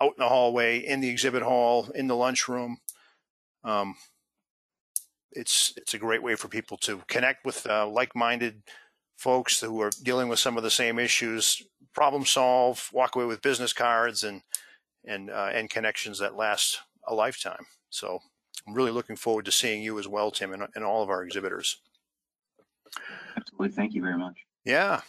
out 0.00 0.14
in 0.16 0.22
the 0.22 0.28
hallway, 0.28 0.78
in 0.78 1.00
the 1.00 1.10
exhibit 1.10 1.42
hall, 1.42 1.90
in 1.94 2.06
the 2.06 2.16
lunchroom. 2.16 2.78
Um, 3.64 3.96
it's 5.32 5.74
it's 5.76 5.94
a 5.94 5.98
great 5.98 6.22
way 6.22 6.36
for 6.36 6.46
people 6.46 6.76
to 6.78 7.02
connect 7.08 7.44
with 7.44 7.66
uh, 7.66 7.88
like-minded 7.88 8.62
folks 9.16 9.60
who 9.60 9.80
are 9.80 9.90
dealing 10.02 10.28
with 10.28 10.38
some 10.38 10.56
of 10.56 10.62
the 10.62 10.70
same 10.70 10.98
issues, 10.98 11.62
problem 11.94 12.24
solve, 12.24 12.90
walk 12.92 13.16
away 13.16 13.24
with 13.24 13.42
business 13.42 13.72
cards 13.72 14.24
and 14.24 14.42
and 15.06 15.30
uh, 15.30 15.50
and 15.52 15.70
connections 15.70 16.18
that 16.18 16.36
last 16.36 16.80
a 17.06 17.14
lifetime. 17.14 17.66
So 17.90 18.20
I'm 18.66 18.74
really 18.74 18.90
looking 18.90 19.16
forward 19.16 19.44
to 19.44 19.52
seeing 19.52 19.82
you 19.82 19.98
as 19.98 20.08
well, 20.08 20.30
Tim, 20.30 20.52
and, 20.52 20.66
and 20.74 20.84
all 20.84 21.02
of 21.02 21.10
our 21.10 21.22
exhibitors. 21.22 21.80
Absolutely, 23.36 23.68
thank 23.70 23.94
you 23.94 24.02
very 24.02 24.16
much. 24.16 24.36
Yeah, 24.64 25.02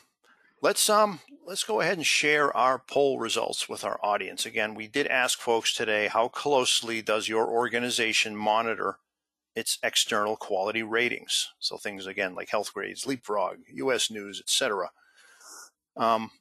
let's 0.61 0.89
um 0.89 1.19
let's 1.45 1.63
go 1.63 1.81
ahead 1.81 1.97
and 1.97 2.05
share 2.05 2.55
our 2.55 2.79
poll 2.79 3.19
results 3.19 3.69
with 3.69 3.83
our 3.83 3.99
audience. 4.03 4.45
Again, 4.45 4.75
we 4.75 4.87
did 4.87 5.07
ask 5.07 5.39
folks 5.39 5.73
today 5.73 6.07
how 6.07 6.27
closely 6.27 7.01
does 7.01 7.29
your 7.29 7.47
organization 7.47 8.35
monitor 8.35 8.97
its 9.55 9.79
external 9.83 10.35
quality 10.35 10.83
ratings. 10.83 11.49
So 11.59 11.77
things 11.77 12.05
again 12.07 12.35
like 12.35 12.49
health 12.49 12.73
grades, 12.73 13.05
Leapfrog, 13.05 13.57
U.S. 13.73 14.11
News, 14.11 14.39
etc. 14.39 14.91
Um, 15.95 16.31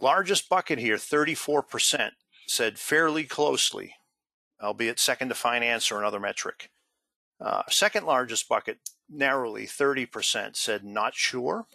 largest 0.00 0.48
bucket 0.48 0.78
here, 0.78 0.96
34% 0.96 2.10
said 2.46 2.78
fairly 2.78 3.24
closely, 3.24 3.94
albeit 4.62 5.00
second 5.00 5.30
to 5.30 5.34
finance 5.34 5.90
or 5.90 5.98
another 5.98 6.20
metric. 6.20 6.70
Uh, 7.40 7.62
second 7.68 8.04
largest 8.06 8.48
bucket, 8.48 8.78
narrowly 9.08 9.64
30% 9.66 10.56
said 10.56 10.84
not 10.84 11.14
sure. 11.14 11.66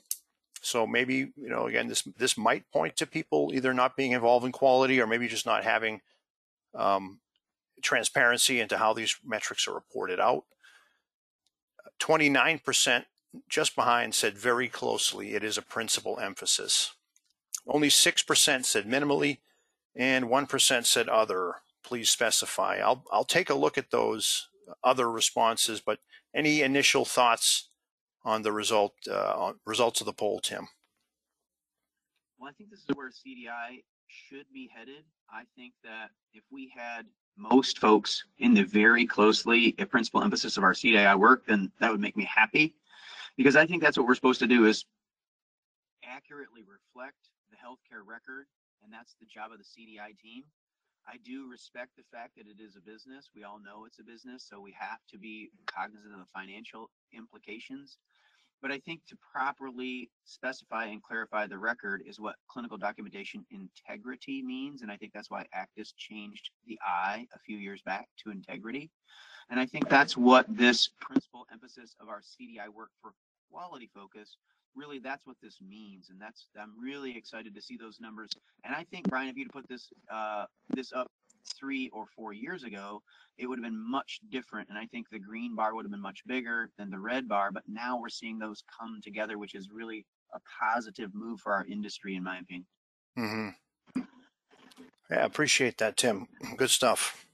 So 0.62 0.86
maybe 0.86 1.32
you 1.38 1.50
know 1.50 1.68
again 1.68 1.88
this 1.88 2.02
this 2.18 2.38
might 2.38 2.70
point 2.72 2.98
to 2.98 3.08
people 3.08 3.52
either 3.54 3.74
not 3.74 3.96
being 3.96 4.12
involved 4.12 4.46
in 4.46 4.52
quality 4.52 5.00
or 5.00 5.08
maybe 5.08 5.30
just 5.30 5.46
not 5.46 5.64
having 5.64 6.02
um, 6.76 7.22
transparency 7.82 8.60
into 8.60 8.78
how 8.78 8.94
these 8.94 9.16
metrics 9.24 9.68
are 9.68 9.74
reported 9.74 10.20
out. 10.20 10.44
29% 12.00 13.06
just 13.48 13.76
behind 13.76 14.16
said 14.16 14.38
very 14.38 14.68
closely 14.68 15.34
it 15.36 15.44
is 15.44 15.58
a 15.58 15.62
principal 15.62 16.20
emphasis. 16.20 16.94
Only 17.68 17.90
6% 17.90 18.66
said 18.66 18.86
minimally, 18.86 19.38
and 19.96 20.26
1% 20.26 20.86
said 20.86 21.10
other. 21.10 21.56
Please 21.84 22.10
specify. 22.10 22.78
I'll, 22.78 23.04
I'll 23.12 23.24
take 23.24 23.50
a 23.50 23.56
look 23.56 23.78
at 23.78 23.92
those 23.92 24.48
other 24.84 25.10
responses, 25.10 25.80
but 25.80 26.00
any 26.34 26.62
initial 26.62 27.06
thoughts 27.06 27.70
on 28.24 28.42
the 28.42 28.52
result 28.52 28.94
uh, 29.12 29.54
results 29.66 30.02
of 30.02 30.06
the 30.06 30.14
poll, 30.14 30.40
Tim? 30.40 30.68
Well, 32.38 32.50
I 32.50 32.54
think 32.54 32.70
this 32.70 32.80
is 32.82 32.96
where 32.96 33.10
CDI 33.10 33.84
should 34.08 34.46
be 34.54 34.70
headed. 34.76 35.04
I 35.32 35.44
think 35.56 35.74
that 35.84 36.10
if 36.34 36.44
we 36.52 36.72
had 36.76 37.06
most 37.40 37.80
folks 37.80 38.26
in 38.40 38.54
the 38.54 38.64
very 38.64 39.06
closely 39.06 39.76
a 39.80 39.86
principal 39.86 40.22
emphasis 40.22 40.58
of 40.58 40.64
our 40.64 40.74
CDI 40.74 41.18
work, 41.18 41.46
then 41.46 41.72
that 41.80 41.92
would 41.92 42.02
make 42.02 42.18
me 42.18 42.26
happy 42.26 42.76
because 43.38 43.56
I 43.56 43.66
think 43.66 43.82
that's 43.82 43.98
what 43.98 44.06
we're 44.06 44.16
supposed 44.16 44.40
to 44.40 44.48
do 44.48 44.66
is 44.66 44.86
accurately 46.04 46.62
reflect 46.68 47.32
the 47.52 47.58
healthcare 47.58 48.04
record, 48.06 48.48
and 48.84 48.92
that's 48.92 49.16
the 49.20 49.26
job 49.26 49.52
of 49.52 49.60
the 49.60 49.64
CDI 49.64 50.18
team. 50.20 50.44
I 51.08 51.18
do 51.24 51.50
respect 51.50 51.96
the 51.96 52.04
fact 52.12 52.36
that 52.36 52.46
it 52.46 52.62
is 52.62 52.76
a 52.76 52.82
business. 52.82 53.32
We 53.34 53.44
all 53.44 53.60
know 53.60 53.86
it's 53.86 54.00
a 54.00 54.04
business, 54.04 54.46
so 54.48 54.60
we 54.60 54.76
have 54.78 55.00
to 55.10 55.18
be 55.18 55.50
cognizant 55.66 56.14
of 56.14 56.20
the 56.20 56.32
financial 56.36 56.92
implications. 57.14 57.98
But 58.62 58.72
I 58.72 58.80
think 58.80 59.02
to 59.08 59.18
properly 59.34 60.10
specify 60.26 60.86
and 60.86 61.02
clarify 61.02 61.48
the 61.48 61.58
record 61.58 62.04
is 62.06 62.20
what 62.20 62.36
clinical 62.50 62.78
documentation 62.78 63.46
integrity 63.52 64.42
means. 64.42 64.82
And 64.82 64.92
I 64.92 64.98
think 64.98 65.14
that's 65.14 65.30
why 65.32 65.46
ACDIS 65.56 65.94
changed 65.98 66.50
the 66.68 66.78
I 66.86 67.26
a 67.34 67.40
few 67.40 67.58
years 67.58 67.82
back 67.84 68.08
to 68.24 68.32
integrity. 68.32 68.90
And 69.50 69.60
I 69.60 69.66
think 69.66 69.90
that's 69.90 70.18
what 70.18 70.46
this 70.50 70.90
principal 71.00 71.46
emphasis 71.52 71.96
of 72.00 72.10
our 72.10 72.22
CDI 72.22 72.68
work 72.74 72.90
for 73.02 73.14
quality 73.52 73.90
focus 73.94 74.38
really 74.76 75.00
that's 75.00 75.26
what 75.26 75.36
this 75.42 75.58
means 75.68 76.10
and 76.10 76.22
that's 76.22 76.48
i'm 76.60 76.72
really 76.82 77.18
excited 77.18 77.56
to 77.56 77.62
see 77.62 77.76
those 77.76 78.00
numbers 78.00 78.30
and 78.64 78.76
i 78.76 78.86
think 78.92 79.10
brian 79.10 79.28
if 79.28 79.36
you'd 79.36 79.52
put 79.52 79.68
this 79.68 79.90
uh, 80.12 80.46
this 80.70 80.94
up 80.94 81.10
three 81.46 81.90
or 81.94 82.06
four 82.16 82.34
years 82.34 82.64
ago, 82.64 83.02
it 83.38 83.48
would 83.48 83.60
have 83.60 83.64
been 83.64 83.92
much 83.92 84.20
different. 84.30 84.70
And 84.70 84.78
I 84.78 84.86
think 84.86 85.10
the 85.10 85.20
green 85.20 85.56
bar 85.56 85.76
would 85.76 85.86
have 85.86 85.92
been 85.92 86.02
much 86.02 86.22
bigger 86.26 86.70
than 86.78 86.90
the 86.90 87.00
red 87.00 87.28
bar. 87.28 87.52
But 87.52 87.64
now 87.68 88.00
we're 88.00 88.10
seeing 88.10 88.40
those 88.40 88.64
come 88.80 89.00
together, 89.04 89.38
which 89.38 89.56
is 89.56 89.70
really 89.72 90.06
a 90.34 90.40
positive 90.62 91.14
move 91.14 91.40
for 91.40 91.54
our 91.54 91.66
industry, 91.66 92.16
in 92.16 92.24
my 92.24 92.40
opinion. 92.40 92.66
Mm-hmm. 93.18 94.02
Yeah, 95.10 95.26
appreciate 95.26 95.78
that, 95.80 95.98
Tim. 95.98 96.28
Good 96.56 96.70
stuff. 96.70 97.26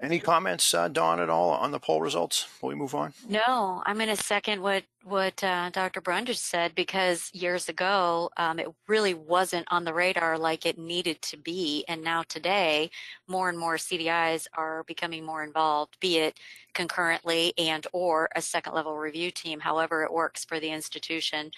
Any 0.00 0.18
comments, 0.18 0.74
uh, 0.74 0.88
Dawn, 0.88 1.20
at 1.20 1.30
all 1.30 1.50
on 1.50 1.70
the 1.70 1.78
poll 1.78 2.02
results 2.02 2.46
Will 2.60 2.68
we 2.68 2.74
move 2.74 2.94
on? 2.94 3.14
No, 3.28 3.82
I'm 3.86 3.96
going 3.96 4.14
to 4.14 4.16
second 4.16 4.60
what 4.60 4.84
what 5.06 5.44
uh, 5.44 5.70
Dr. 5.70 6.00
Brundage 6.00 6.36
said 6.36 6.74
because 6.74 7.30
years 7.32 7.68
ago 7.68 8.28
um, 8.36 8.58
it 8.58 8.66
really 8.88 9.14
wasn't 9.14 9.64
on 9.70 9.84
the 9.84 9.94
radar 9.94 10.36
like 10.36 10.66
it 10.66 10.78
needed 10.78 11.22
to 11.22 11.36
be, 11.36 11.84
and 11.86 12.02
now 12.02 12.24
today 12.28 12.90
more 13.28 13.48
and 13.48 13.56
more 13.56 13.76
CDIs 13.76 14.48
are 14.54 14.82
becoming 14.82 15.24
more 15.24 15.44
involved, 15.44 15.96
be 16.00 16.18
it 16.18 16.40
concurrently 16.74 17.54
and 17.56 17.86
or 17.92 18.28
a 18.34 18.42
second 18.42 18.74
level 18.74 18.96
review 18.96 19.30
team, 19.30 19.60
however 19.60 20.02
it 20.02 20.12
works 20.12 20.44
for 20.44 20.58
the 20.58 20.72
institution. 20.72 21.52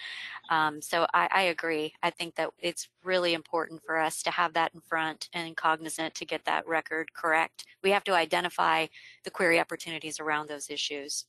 Um, 0.51 0.79
so 0.79 1.07
I, 1.11 1.27
I 1.31 1.41
agree. 1.43 1.93
I 2.03 2.11
think 2.11 2.35
that 2.35 2.51
it's 2.59 2.87
really 3.03 3.33
important 3.33 3.81
for 3.83 3.97
us 3.97 4.21
to 4.23 4.31
have 4.31 4.53
that 4.53 4.75
in 4.75 4.81
front 4.81 5.27
and 5.33 5.57
cognizant 5.57 6.13
to 6.15 6.25
get 6.25 6.45
that 6.45 6.67
record 6.67 7.15
correct. 7.15 7.65
We 7.83 7.89
have 7.89 8.03
to 8.03 8.13
identify 8.13 8.87
the 9.23 9.31
query 9.31 9.59
opportunities 9.59 10.19
around 10.19 10.49
those 10.49 10.69
issues. 10.69 11.25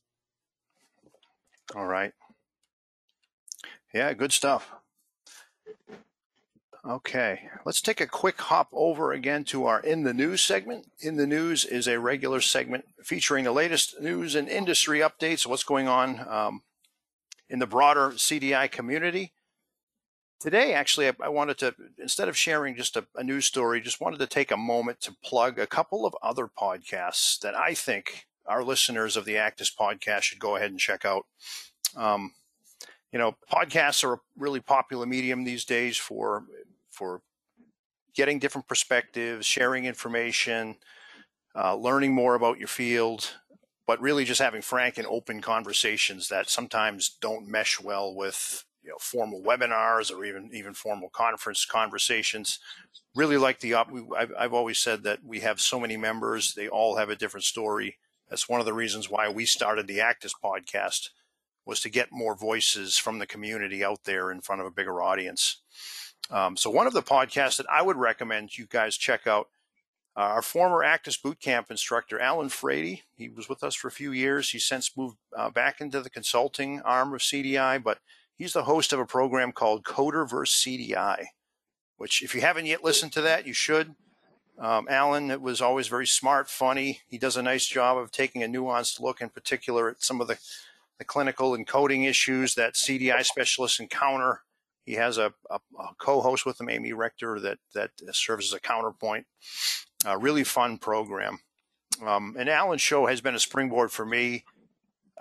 All 1.75 1.87
right. 1.87 2.13
Yeah, 3.93 4.13
good 4.13 4.33
stuff. 4.33 4.71
Okay, 6.83 7.41
let's 7.63 7.81
take 7.81 8.01
a 8.01 8.07
quick 8.07 8.41
hop 8.41 8.69
over 8.73 9.13
again 9.13 9.43
to 9.45 9.67
our 9.67 9.79
In 9.79 10.03
the 10.03 10.13
News 10.13 10.43
segment. 10.43 10.91
In 10.99 11.15
the 11.15 11.27
News 11.27 11.63
is 11.63 11.87
a 11.87 11.99
regular 11.99 12.41
segment 12.41 12.85
featuring 13.03 13.43
the 13.43 13.51
latest 13.51 14.01
news 14.01 14.33
and 14.33 14.49
industry 14.49 14.99
updates, 14.99 15.45
what's 15.45 15.63
going 15.63 15.87
on 15.87 16.27
um, 16.27 16.63
in 17.49 17.59
the 17.59 17.67
broader 17.67 18.11
CDI 18.11 18.71
community. 18.71 19.31
Today, 20.39 20.73
actually, 20.73 21.07
I, 21.07 21.13
I 21.21 21.29
wanted 21.29 21.59
to, 21.59 21.75
instead 21.99 22.27
of 22.27 22.35
sharing 22.35 22.75
just 22.75 22.97
a, 22.97 23.05
a 23.15 23.23
news 23.23 23.45
story, 23.45 23.79
just 23.79 24.01
wanted 24.01 24.17
to 24.17 24.27
take 24.27 24.49
a 24.49 24.57
moment 24.57 25.01
to 25.01 25.15
plug 25.23 25.59
a 25.59 25.67
couple 25.67 26.05
of 26.05 26.15
other 26.23 26.47
podcasts 26.47 27.39
that 27.41 27.55
I 27.55 27.75
think 27.75 28.25
our 28.45 28.63
listeners 28.63 29.17
of 29.17 29.25
the 29.25 29.35
ACDIS 29.35 29.71
podcast 29.75 30.23
should 30.23 30.39
go 30.39 30.55
ahead 30.55 30.71
and 30.71 30.79
check 30.79 31.05
out. 31.05 31.25
Um, 31.95 32.33
you 33.11 33.19
know, 33.19 33.35
podcasts 33.51 34.03
are 34.03 34.13
a 34.13 34.19
really 34.37 34.61
popular 34.61 35.05
medium 35.05 35.43
these 35.43 35.65
days 35.65 35.97
for 35.97 36.43
for 36.89 37.21
getting 38.13 38.39
different 38.39 38.67
perspectives, 38.67 39.45
sharing 39.45 39.85
information, 39.85 40.75
uh, 41.55 41.75
learning 41.75 42.13
more 42.13 42.35
about 42.35 42.57
your 42.57 42.67
field, 42.67 43.31
but 43.87 44.01
really 44.01 44.25
just 44.25 44.41
having 44.41 44.61
frank 44.61 44.97
and 44.97 45.07
open 45.07 45.41
conversations 45.41 46.29
that 46.29 46.49
sometimes 46.49 47.17
don't 47.21 47.47
mesh 47.47 47.79
well 47.81 48.13
with 48.13 48.63
you 48.83 48.89
know 48.89 48.97
formal 48.99 49.41
webinars 49.41 50.11
or 50.11 50.23
even 50.25 50.49
even 50.53 50.73
formal 50.73 51.09
conference 51.09 51.65
conversations. 51.65 52.59
Really 53.13 53.37
like 53.37 53.59
the 53.59 53.73
op. 53.73 53.89
I've, 54.17 54.31
I've 54.39 54.53
always 54.53 54.79
said 54.79 55.03
that 55.03 55.19
we 55.25 55.41
have 55.41 55.59
so 55.59 55.79
many 55.79 55.97
members; 55.97 56.53
they 56.53 56.69
all 56.69 56.95
have 56.95 57.09
a 57.09 57.15
different 57.15 57.43
story. 57.43 57.97
That's 58.31 58.47
one 58.47 58.61
of 58.61 58.65
the 58.65 58.73
reasons 58.73 59.09
why 59.09 59.27
we 59.27 59.45
started 59.45 59.87
the 59.87 59.97
ACDIS 59.97 60.31
podcast 60.41 61.09
was 61.65 61.81
to 61.81 61.89
get 61.89 62.13
more 62.13 62.33
voices 62.33 62.97
from 62.97 63.19
the 63.19 63.27
community 63.27 63.83
out 63.83 64.05
there 64.05 64.31
in 64.31 64.39
front 64.39 64.61
of 64.61 64.67
a 64.67 64.71
bigger 64.71 65.01
audience. 65.01 65.57
Um, 66.29 66.55
so 66.55 66.69
one 66.69 66.87
of 66.87 66.93
the 66.93 67.03
podcasts 67.03 67.57
that 67.57 67.69
I 67.69 67.81
would 67.81 67.97
recommend 67.97 68.57
you 68.57 68.67
guys 68.67 68.95
check 68.95 69.27
out, 69.27 69.49
uh, 70.15 70.21
our 70.21 70.41
former 70.41 70.77
ACDIS 70.77 71.21
Bootcamp 71.21 71.69
instructor, 71.69 72.21
Allen 72.21 72.47
Frady, 72.47 73.03
he 73.17 73.27
was 73.27 73.49
with 73.49 73.65
us 73.65 73.75
for 73.75 73.89
a 73.89 73.91
few 73.91 74.13
years. 74.13 74.49
He's 74.49 74.65
since 74.65 74.95
moved 74.95 75.17
uh, 75.37 75.49
back 75.49 75.81
into 75.81 75.99
the 75.99 76.09
consulting 76.09 76.79
arm 76.83 77.13
of 77.13 77.19
CDI, 77.19 77.83
but 77.83 77.99
he's 78.37 78.53
the 78.53 78.63
host 78.63 78.93
of 78.93 78.99
a 79.01 79.05
program 79.05 79.51
called 79.51 79.83
Coder 79.83 80.27
vs. 80.27 80.55
CDI, 80.65 81.25
which 81.97 82.23
if 82.23 82.33
you 82.33 82.39
haven't 82.39 82.65
yet 82.65 82.83
listened 82.83 83.11
to 83.11 83.21
that, 83.21 83.45
you 83.45 83.53
should. 83.53 83.93
Um, 84.61 84.87
Allen 84.89 85.41
was 85.41 85.59
always 85.59 85.87
very 85.87 86.07
smart, 86.07 86.49
funny. 86.49 87.01
He 87.07 87.17
does 87.17 87.35
a 87.35 87.41
nice 87.41 87.65
job 87.65 87.97
of 87.97 88.11
taking 88.11 88.43
a 88.43 88.47
nuanced 88.47 88.99
look 88.99 89.19
in 89.19 89.29
particular 89.29 89.89
at 89.89 90.03
some 90.03 90.21
of 90.21 90.27
the, 90.27 90.37
the 90.99 91.03
clinical 91.03 91.55
and 91.55 91.65
coding 91.67 92.03
issues 92.03 92.53
that 92.55 92.75
CDI 92.75 93.25
specialists 93.25 93.79
encounter 93.79 94.41
he 94.85 94.93
has 94.93 95.17
a, 95.17 95.33
a, 95.49 95.59
a 95.79 95.89
co-host 95.97 96.45
with 96.45 96.59
him, 96.59 96.69
Amy 96.69 96.93
Rector, 96.93 97.39
that 97.41 97.59
that 97.73 97.91
serves 98.11 98.47
as 98.47 98.53
a 98.53 98.59
counterpoint. 98.59 99.25
A 100.05 100.17
really 100.17 100.43
fun 100.43 100.77
program. 100.77 101.39
Um, 102.05 102.35
and 102.37 102.49
Allen's 102.49 102.81
show 102.81 103.05
has 103.05 103.21
been 103.21 103.35
a 103.35 103.39
springboard 103.39 103.91
for 103.91 104.05
me. 104.05 104.43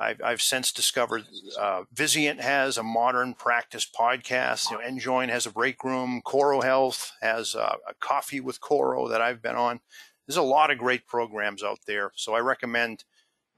I've, 0.00 0.20
I've 0.24 0.42
since 0.42 0.72
discovered 0.72 1.24
uh, 1.58 1.82
Vizient 1.94 2.40
has 2.40 2.78
a 2.78 2.82
modern 2.82 3.34
practice 3.34 3.86
podcast. 3.86 4.70
You 4.70 4.78
know, 4.78 4.82
Enjoin 4.84 5.28
has 5.28 5.44
a 5.44 5.50
break 5.50 5.84
room. 5.84 6.22
CorroHealth 6.26 7.10
has 7.20 7.54
a, 7.54 7.76
a 7.86 7.94
coffee 8.00 8.40
with 8.40 8.62
Corro 8.62 9.10
that 9.10 9.20
I've 9.20 9.42
been 9.42 9.56
on. 9.56 9.80
There's 10.26 10.38
a 10.38 10.42
lot 10.42 10.70
of 10.70 10.78
great 10.78 11.06
programs 11.06 11.62
out 11.62 11.80
there, 11.86 12.12
so 12.14 12.34
I 12.34 12.38
recommend 12.38 13.04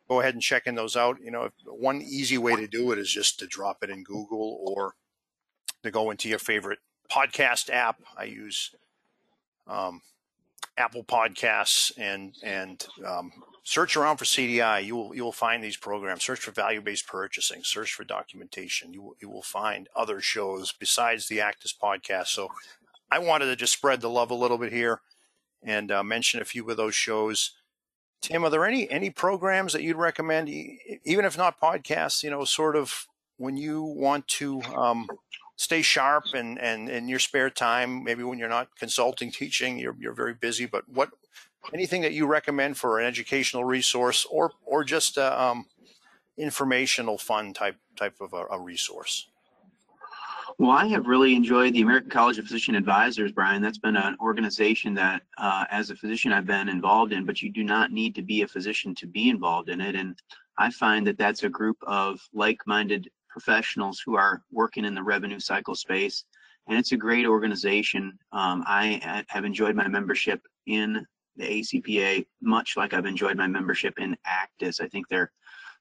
go 0.09 0.21
ahead 0.21 0.35
and 0.35 0.43
checking 0.43 0.75
those 0.75 0.97
out. 0.97 1.19
You 1.23 1.31
know, 1.31 1.51
one 1.65 2.03
easy 2.03 2.39
way 2.39 2.57
to 2.57 2.67
do 2.67 2.91
it 2.93 2.99
is 2.99 3.11
just 3.11 3.39
to 3.39 3.47
drop 3.47 3.79
it 3.83 3.91
in 3.91 4.03
Google 4.03 4.59
or 4.67 4.95
to 5.85 5.91
go 5.91 6.11
into 6.11 6.29
your 6.29 6.39
favorite 6.39 6.81
podcast 7.11 7.71
app. 7.71 8.01
I 8.17 8.25
use 8.25 8.75
um, 9.67 10.01
Apple 10.77 11.05
Podcasts 11.05 11.93
and 11.99 12.35
and 12.43 12.87
um, 13.07 13.33
search 13.63 13.97
around 13.97 14.17
for 14.17 14.25
CDI. 14.25 14.85
You 14.85 14.97
will 14.97 15.15
you 15.15 15.25
will 15.25 15.33
find 15.33 15.63
these 15.63 15.77
programs. 15.77 16.25
Search 16.25 16.41
for 16.41 16.51
value 16.51 16.81
based 16.81 17.07
purchasing. 17.07 17.63
Search 17.65 17.93
for 17.93 18.05
documentation. 18.05 18.93
You 18.93 19.03
will, 19.03 19.17
you 19.21 19.29
will 19.29 19.43
find 19.43 19.89
other 19.95 20.21
shows 20.21 20.73
besides 20.73 21.29
the 21.29 21.39
ACDIS 21.39 21.75
podcast. 21.81 22.29
So 22.29 22.49
I 23.11 23.19
wanted 23.19 23.47
to 23.47 23.57
just 23.57 23.73
spread 23.73 24.01
the 24.01 24.09
love 24.11 24.31
a 24.31 24.35
little 24.35 24.59
bit 24.59 24.73
here 24.73 25.01
and 25.63 25.93
uh, 25.93 26.03
mention 26.03 26.41
a 26.41 26.47
few 26.47 26.69
of 26.71 26.77
those 26.77 26.95
shows. 26.95 27.53
Tim, 28.21 28.45
are 28.45 28.51
there 28.51 28.65
any 28.65 28.91
any 28.91 29.11
programs 29.11 29.73
that 29.73 29.83
you'd 29.83 29.97
recommend, 29.97 30.49
even 30.49 31.25
if 31.25 31.37
not 31.37 31.61
podcasts? 31.61 32.23
You 32.23 32.31
know, 32.31 32.45
sort 32.45 32.77
of 32.77 33.07
when 33.37 33.57
you 33.57 33.83
want 33.83 34.29
to 34.29 34.63
um, 34.75 35.09
stay 35.63 35.81
sharp 35.81 36.25
and, 36.35 36.59
and 36.59 36.89
in 36.89 37.09
your 37.09 37.21
spare 37.21 37.49
time, 37.49 38.03
maybe 38.03 38.25
when 38.25 38.39
you're 38.39 38.49
not 38.49 38.69
consulting, 38.77 39.31
teaching, 39.41 39.79
you're, 39.79 39.97
you're 39.99 40.13
very 40.13 40.35
busy, 40.35 40.67
but 40.67 40.89
what, 40.89 41.11
anything 41.73 42.03
that 42.03 42.13
you 42.13 42.27
recommend 42.27 42.77
for 42.77 42.99
an 42.99 43.07
educational 43.07 43.65
resource 43.65 44.27
or, 44.29 44.51
or 44.67 44.83
just 44.83 45.17
a, 45.17 45.43
um, 45.43 45.67
informational 46.37 47.17
fun 47.17 47.53
type, 47.53 47.77
type 47.97 48.17
of 48.21 48.33
a, 48.33 48.45
a 48.51 48.61
resource? 48.61 49.29
Well, 50.59 50.73
I 50.73 50.87
have 50.89 51.07
really 51.07 51.35
enjoyed 51.35 51.73
the 51.73 51.83
American 51.83 52.11
College 52.11 52.39
of 52.39 52.45
Physician 52.45 52.75
Advisors, 52.75 53.33
Brian. 53.33 53.63
That's 53.63 53.79
been 53.79 53.97
an 53.97 54.17
organization 54.21 54.93
that, 54.95 55.23
uh, 55.39 55.65
as 55.71 55.91
a 55.91 55.97
physician, 55.97 56.33
I've 56.33 56.47
been 56.47 56.69
involved 56.69 57.13
in, 57.13 57.25
but 57.25 57.41
you 57.41 57.51
do 57.51 57.65
not 57.65 57.91
need 57.91 58.15
to 58.17 58.23
be 58.23 58.43
a 58.43 58.49
physician 58.49 58.95
to 58.97 59.07
be 59.07 59.31
involved 59.31 59.71
in 59.71 59.81
it. 59.81 59.95
And 59.95 60.19
I 60.59 60.71
find 60.71 61.07
that 61.07 61.17
that's 61.17 61.45
a 61.45 61.49
group 61.49 61.79
of 61.87 62.21
like 62.35 62.59
minded 62.67 63.09
professionals 63.33 64.01
who 64.05 64.17
are 64.17 64.43
working 64.53 64.85
in 64.85 64.95
the 64.95 65.03
revenue 65.03 65.41
cycle 65.41 65.75
space. 65.75 66.25
And 66.69 66.79
it's 66.79 66.93
a 66.93 66.97
great 66.97 67.27
organization. 67.27 68.19
Um, 68.31 68.63
I 68.67 69.25
have 69.29 69.45
enjoyed 69.45 69.75
my 69.75 69.89
membership 69.89 70.47
in 70.67 71.05
the 71.37 71.45
ACPA, 71.45 72.27
much 72.41 72.77
like 72.77 72.93
I've 72.93 73.07
enjoyed 73.07 73.37
my 73.37 73.49
membership 73.49 73.95
in 73.99 74.17
ACDIS. 74.27 74.81
I 74.81 74.87
think 74.89 75.09
they're 75.09 75.33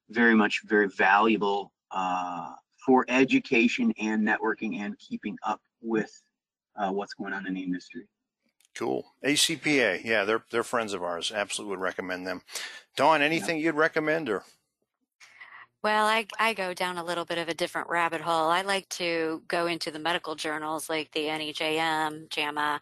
very 0.10 0.34
much 0.34 0.62
very 0.66 0.88
valuable 0.88 1.72
uh, 1.92 2.54
for 2.84 3.06
education 3.10 3.94
and 4.00 4.28
networking 4.28 4.80
and 4.80 4.98
keeping 4.98 5.38
up 5.46 5.62
with 5.82 6.12
uh, 6.78 6.92
what's 6.92 7.14
going 7.14 7.34
on 7.34 7.46
in 7.46 7.54
the 7.54 7.62
industry. 7.62 8.08
Cool. 8.74 9.06
ACPA, 9.24 10.04
yeah, 10.04 10.24
they're 10.24 10.46
they're 10.50 10.64
friends 10.64 10.94
of 10.94 11.04
ours. 11.04 11.32
Absolutely 11.36 11.72
would 11.72 11.84
recommend 11.84 12.26
them. 12.26 12.42
Dawn, 12.96 13.22
anything 13.22 13.58
yeah. 13.58 13.66
you'd 13.66 13.76
recommend 13.76 14.30
or? 14.30 14.44
Well, 15.84 16.06
I, 16.06 16.28
I 16.38 16.54
go 16.54 16.74
down 16.76 16.98
a 16.98 17.04
little 17.04 17.26
bit 17.26 17.40
of 17.40 17.50
a 17.50 17.56
different 17.56 17.90
rabbit 17.90 18.22
hole. 18.22 18.50
I 18.50 18.62
like 18.62 18.88
to 18.90 19.42
go 19.48 19.66
into 19.66 19.90
the 19.90 19.98
medical 19.98 20.36
journals 20.36 20.90
like 20.90 21.12
the 21.12 21.22
NEJM, 21.28 22.30
JAMA, 22.30 22.82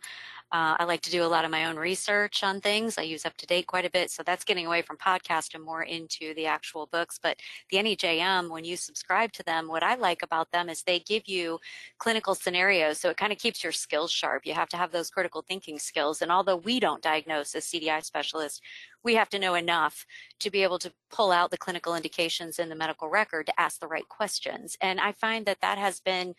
uh, 0.52 0.76
I 0.80 0.86
like 0.86 1.02
to 1.02 1.12
do 1.12 1.24
a 1.24 1.28
lot 1.28 1.46
of 1.46 1.52
my 1.52 1.66
own 1.66 1.76
research 1.76 2.44
on 2.44 2.60
things. 2.60 2.98
I 2.98 3.04
use 3.04 3.24
UpToDate 3.24 3.68
quite 3.68 3.86
a 3.86 3.90
bit. 3.90 4.10
So 4.10 4.24
that's 4.24 4.44
getting 4.44 4.66
away 4.66 4.82
from 4.82 4.98
podcast 4.98 5.54
and 5.54 5.64
more 5.64 5.84
into 5.84 6.34
the 6.34 6.48
actual 6.48 6.88
books. 6.88 7.20
But 7.22 7.38
the 7.70 7.78
NEJM, 7.78 8.50
when 8.50 8.64
you 8.66 8.76
subscribe 8.76 9.32
to 9.34 9.44
them, 9.44 9.68
what 9.68 9.84
I 9.84 9.94
like 9.94 10.24
about 10.24 10.52
them 10.52 10.68
is 10.68 10.82
they 10.82 11.00
give 11.00 11.28
you 11.28 11.60
clinical 12.00 12.34
scenarios. 12.34 13.00
So 13.00 13.12
it 13.12 13.18
kind 13.18 13.32
of 13.32 13.38
keeps 13.38 13.64
your 13.64 13.72
skills 13.72 14.12
sharp. 14.12 14.44
You 14.46 14.56
have 14.56 14.70
to 14.70 14.78
have 14.78 14.92
those 14.92 15.12
critical 15.12 15.44
thinking 15.48 15.78
skills. 15.78 16.20
And 16.20 16.32
although 16.32 16.58
we 16.58 16.80
don't 16.80 17.04
diagnose 17.04 17.54
as 17.54 17.66
CDI 17.66 18.04
specialists, 18.04 18.60
we 19.04 19.16
have 19.16 19.30
to 19.30 19.40
know 19.40 19.56
enough 19.56 20.06
to 20.40 20.50
be 20.50 20.64
able 20.64 20.80
to 20.80 20.92
pull 21.10 21.32
out 21.32 21.52
the 21.52 21.58
clinical 21.58 21.96
indications 21.96 22.60
in 22.60 22.70
the 22.70 22.76
medical 22.76 23.10
record 23.10 23.46
to 23.48 23.60
ask 23.60 23.80
the 23.80 23.88
right 23.88 24.08
questions. 24.08 24.78
And 24.82 25.00
I 25.00 25.12
find 25.14 25.46
that 25.46 25.62
that 25.62 25.78
has 25.78 26.00
been 26.00 26.36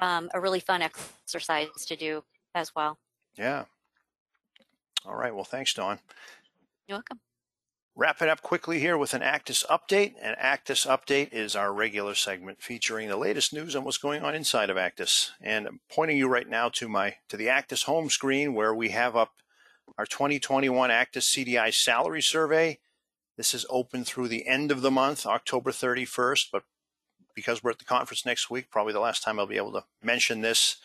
um, 0.00 0.30
a 0.32 0.40
really 0.40 0.60
fun 0.60 0.82
exercise 0.82 1.68
to 1.86 1.96
do 1.96 2.24
as 2.54 2.74
well. 2.74 2.98
Yeah. 3.36 3.64
All 5.04 5.14
right. 5.14 5.34
Well, 5.34 5.44
thanks, 5.44 5.74
Dawn. 5.74 6.00
You're 6.86 6.96
welcome. 6.96 7.20
Wrapping 7.94 8.28
up 8.28 8.42
quickly 8.42 8.78
here 8.78 8.96
with 8.96 9.12
an 9.12 9.22
ACDIS 9.22 9.66
update. 9.66 10.14
An 10.22 10.36
ACDIS 10.40 10.86
update 10.86 11.32
is 11.32 11.56
our 11.56 11.72
regular 11.72 12.14
segment 12.14 12.62
featuring 12.62 13.08
the 13.08 13.16
latest 13.16 13.52
news 13.52 13.74
on 13.74 13.82
what's 13.82 13.98
going 13.98 14.22
on 14.22 14.36
inside 14.36 14.70
of 14.70 14.76
ACDIS. 14.76 15.30
And 15.40 15.66
I'm 15.66 15.80
pointing 15.90 16.16
you 16.16 16.28
right 16.28 16.48
now 16.48 16.68
to 16.70 16.88
my 16.88 17.16
to 17.28 17.36
the 17.36 17.48
ACDIS 17.48 17.84
home 17.84 18.08
screen 18.08 18.54
where 18.54 18.72
we 18.72 18.90
have 18.90 19.16
up 19.16 19.32
our 19.96 20.06
2021 20.06 20.90
ACDIS 20.90 21.46
CDI 21.46 21.72
salary 21.72 22.22
survey. 22.22 22.78
This 23.36 23.54
is 23.54 23.64
open 23.70 24.04
through 24.04 24.28
the 24.28 24.46
end 24.46 24.70
of 24.70 24.82
the 24.82 24.90
month, 24.90 25.26
October 25.26 25.70
31st, 25.70 26.46
but 26.52 26.64
because 27.34 27.62
we're 27.62 27.70
at 27.70 27.78
the 27.78 27.84
conference 27.84 28.26
next 28.26 28.50
week, 28.50 28.70
probably 28.70 28.92
the 28.92 29.00
last 29.00 29.22
time 29.22 29.38
I'll 29.38 29.46
be 29.46 29.56
able 29.56 29.72
to 29.72 29.84
mention 30.02 30.40
this 30.40 30.78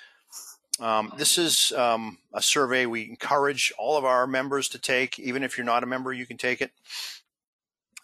um, 0.80 1.14
this 1.18 1.38
is 1.38 1.72
um, 1.74 2.18
a 2.34 2.42
survey 2.42 2.86
we 2.86 3.08
encourage 3.08 3.72
all 3.78 3.98
of 3.98 4.06
our 4.06 4.26
members 4.26 4.68
to 4.70 4.80
take. 4.80 5.20
Even 5.20 5.44
if 5.44 5.58
you're 5.58 5.66
not 5.66 5.84
a 5.84 5.88
member, 5.88 6.12
you 6.12 6.26
can 6.26 6.38
take 6.38 6.62
it. 6.62 6.72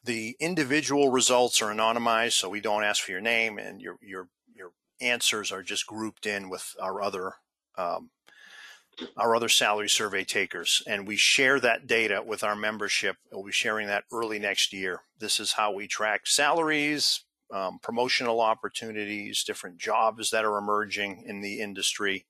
The 0.03 0.35
individual 0.39 1.11
results 1.11 1.61
are 1.61 1.73
anonymized, 1.73 2.33
so 2.33 2.49
we 2.49 2.61
don't 2.61 2.83
ask 2.83 3.03
for 3.03 3.11
your 3.11 3.21
name, 3.21 3.57
and 3.57 3.81
your 3.81 3.97
your 4.01 4.29
your 4.55 4.71
answers 5.01 5.51
are 5.51 5.63
just 5.63 5.87
grouped 5.87 6.25
in 6.25 6.49
with 6.49 6.75
our 6.79 7.01
other 7.01 7.33
um, 7.77 8.11
our 9.17 9.35
other 9.35 9.49
salary 9.49 9.89
survey 9.89 10.23
takers, 10.23 10.83
and 10.87 11.07
we 11.07 11.15
share 11.15 11.59
that 11.59 11.87
data 11.87 12.21
with 12.25 12.43
our 12.43 12.55
membership. 12.55 13.17
We'll 13.31 13.43
be 13.43 13.51
sharing 13.51 13.87
that 13.87 14.05
early 14.11 14.39
next 14.39 14.73
year. 14.73 15.01
This 15.19 15.39
is 15.39 15.53
how 15.53 15.73
we 15.73 15.87
track 15.87 16.27
salaries, 16.27 17.23
um, 17.53 17.79
promotional 17.81 18.41
opportunities, 18.41 19.43
different 19.43 19.77
jobs 19.77 20.31
that 20.31 20.45
are 20.45 20.57
emerging 20.57 21.23
in 21.25 21.41
the 21.41 21.61
industry 21.61 22.25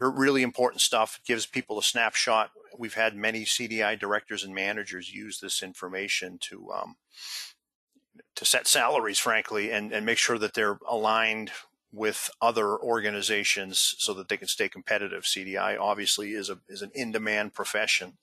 really 0.00 0.42
important 0.42 0.80
stuff. 0.80 1.18
It 1.20 1.26
gives 1.26 1.46
people 1.46 1.78
a 1.78 1.82
snapshot. 1.82 2.50
We've 2.76 2.94
had 2.94 3.16
many 3.16 3.44
CDI 3.44 3.98
directors 3.98 4.44
and 4.44 4.54
managers 4.54 5.12
use 5.12 5.40
this 5.40 5.62
information 5.62 6.38
to 6.42 6.70
um, 6.72 6.96
to 8.36 8.44
set 8.44 8.66
salaries, 8.66 9.18
frankly, 9.18 9.72
and, 9.72 9.92
and 9.92 10.06
make 10.06 10.18
sure 10.18 10.38
that 10.38 10.54
they're 10.54 10.78
aligned 10.88 11.50
with 11.92 12.30
other 12.40 12.78
organizations 12.78 13.94
so 13.98 14.12
that 14.14 14.28
they 14.28 14.36
can 14.36 14.48
stay 14.48 14.68
competitive. 14.68 15.24
CDI 15.24 15.78
obviously 15.78 16.32
is 16.32 16.50
a 16.50 16.58
is 16.68 16.82
an 16.82 16.90
in 16.94 17.12
demand 17.12 17.54
profession, 17.54 18.18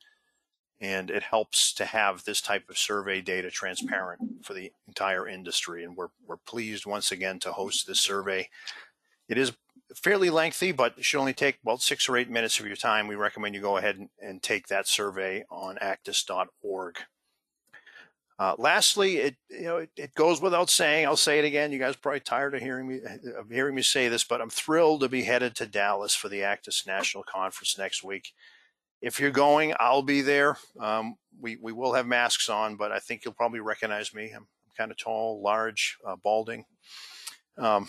and 0.80 1.10
it 1.10 1.24
helps 1.24 1.74
to 1.74 1.86
have 1.86 2.24
this 2.24 2.42
type 2.42 2.70
of 2.70 2.78
survey 2.78 3.22
data 3.22 3.50
transparent 3.50 4.46
for 4.46 4.54
the 4.54 4.72
entire 4.88 5.28
industry. 5.28 5.84
And 5.84 5.96
we're, 5.96 6.10
we're 6.28 6.38
pleased 6.38 6.86
once 6.86 7.12
again 7.12 7.40
to 7.40 7.54
host 7.54 7.88
this 7.88 8.00
survey. 8.00 8.50
It 9.28 9.38
is 9.38 9.54
fairly 9.96 10.30
lengthy, 10.30 10.72
but 10.72 10.96
it 10.98 11.06
should 11.06 11.20
only 11.20 11.34
take 11.34 11.60
about 11.64 11.82
six 11.82 12.10
or 12.10 12.18
eight 12.18 12.30
minutes 12.30 12.60
of 12.60 12.68
your 12.68 12.76
time. 12.76 13.08
We 13.08 13.16
recommend 13.16 13.56
you 13.56 13.62
go 13.62 13.78
ahead 13.78 13.98
and, 13.98 14.10
and 14.22 14.44
take 14.44 14.68
that 14.68 14.88
survey 14.88 15.46
on 15.50 15.78
acdis.org. 15.78 16.98
Uh, 18.38 18.54
lastly, 18.58 19.18
it 19.18 19.36
you 19.50 19.64
know 19.64 19.78
it, 19.78 19.90
it, 19.96 20.14
goes 20.14 20.42
without 20.42 20.70
saying. 20.70 21.06
I'll 21.06 21.16
say 21.16 21.40
it 21.40 21.46
again. 21.46 21.72
You 21.72 21.80
guys 21.80 21.96
are 21.96 22.00
probably 22.00 22.20
tired 22.20 22.54
of 22.54 22.62
hearing 22.62 22.88
me 22.88 23.00
of 23.38 23.50
hearing 23.50 23.76
me 23.76 23.82
say 23.82 24.10
this, 24.10 24.26
but 24.26 24.42
I'm 24.42 24.50
thrilled 24.50 25.02
to 25.02 25.10
be 25.10 25.24
headed 25.24 25.56
to 25.56 25.66
Dallas 25.66 26.16
for 26.16 26.28
the 26.28 26.42
ACDIS 26.42 26.86
National 26.86 27.24
Conference 27.24 27.78
next 27.78 28.04
week. 28.04 28.34
If 29.02 29.22
you're 29.22 29.32
going, 29.32 29.74
I'll 29.80 30.02
be 30.02 30.22
there. 30.22 30.58
Um, 30.80 31.16
we 31.40 31.56
we 31.56 31.72
will 31.72 31.94
have 31.94 32.08
masks 32.08 32.50
on, 32.50 32.76
but 32.76 32.92
I 32.92 33.00
think 33.00 33.24
you'll 33.24 33.34
probably 33.34 33.62
recognize 33.62 34.14
me. 34.14 34.32
I'm, 34.32 34.44
I'm 34.44 34.74
kind 34.78 34.92
of 34.92 34.98
tall, 34.98 35.42
large, 35.42 35.98
uh, 36.06 36.18
balding. 36.22 36.66
Um, 37.58 37.88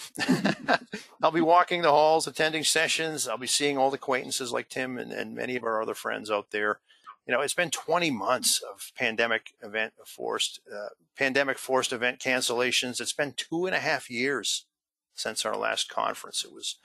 I'll 1.22 1.32
be 1.32 1.40
walking 1.40 1.82
the 1.82 1.90
halls, 1.90 2.28
attending 2.28 2.62
sessions. 2.62 3.26
I'll 3.26 3.36
be 3.36 3.48
seeing 3.48 3.78
all 3.78 3.90
the 3.90 3.96
acquaintances 3.96 4.52
like 4.52 4.68
Tim 4.68 4.96
and, 4.96 5.10
and 5.10 5.34
many 5.34 5.56
of 5.56 5.64
our 5.64 5.82
other 5.82 5.94
friends 5.94 6.30
out 6.30 6.52
there 6.52 6.78
you 7.26 7.34
know, 7.34 7.40
it's 7.40 7.54
been 7.54 7.70
20 7.70 8.10
months 8.10 8.62
of 8.62 8.92
pandemic 8.96 9.54
event 9.62 9.94
forced, 10.06 10.60
uh, 10.72 10.90
pandemic 11.18 11.58
forced 11.58 11.92
event 11.92 12.20
cancellations. 12.20 13.00
It's 13.00 13.12
been 13.12 13.32
two 13.36 13.66
and 13.66 13.74
a 13.74 13.80
half 13.80 14.08
years 14.08 14.66
since 15.14 15.44
our 15.44 15.56
last 15.56 15.88
conference. 15.88 16.44
It 16.44 16.52
was 16.52 16.76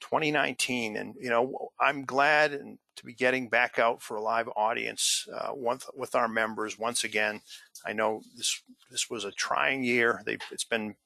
2019, 0.00 0.96
and 0.96 1.14
you 1.20 1.30
know, 1.30 1.70
I'm 1.80 2.04
glad 2.04 2.52
and 2.52 2.78
to 2.96 3.04
be 3.04 3.14
getting 3.14 3.48
back 3.48 3.78
out 3.78 4.02
for 4.02 4.16
a 4.16 4.22
live 4.22 4.48
audience 4.56 5.26
uh, 5.32 5.52
with 5.54 6.14
our 6.14 6.28
members 6.28 6.78
once 6.78 7.04
again. 7.04 7.40
I 7.84 7.92
know 7.92 8.22
this 8.36 8.62
this 8.90 9.08
was 9.08 9.24
a 9.24 9.32
trying 9.32 9.84
year. 9.84 10.22
They've, 10.26 10.40
it's 10.50 10.64
been 10.64 10.96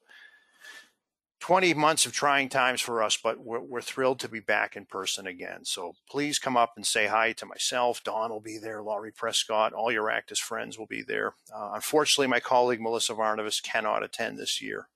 20 1.41 1.73
months 1.73 2.05
of 2.05 2.13
trying 2.13 2.49
times 2.49 2.81
for 2.81 3.03
us, 3.03 3.17
but 3.17 3.39
we're, 3.41 3.61
we're, 3.61 3.81
thrilled 3.81 4.21
to 4.21 4.29
be 4.29 4.41
back 4.41 4.77
in 4.77 4.85
person 4.85 5.27
again. 5.27 5.65
So 5.65 5.95
please 6.09 6.39
come 6.39 6.57
up 6.57 6.75
and 6.77 6.87
say 6.87 7.07
hi 7.07 7.33
to 7.33 7.47
myself. 7.47 8.05
Dawn 8.05 8.31
will 8.31 8.41
be 8.41 8.59
there, 8.59 8.83
Laurie 8.83 9.11
Prescott, 9.11 9.73
all 9.73 9.91
your 9.91 10.11
ACDIS 10.11 10.39
friends 10.39 10.79
will 10.79 10.87
be 10.87 11.03
there. 11.03 11.35
Uh, 11.55 11.71
unfortunately, 11.75 12.29
my 12.29 12.41
colleague 12.41 12.81
Melissa 12.81 13.15
Varnavas 13.15 13.63
cannot 13.63 14.03
attend 14.03 14.39
this 14.39 14.61
year, 14.61 14.89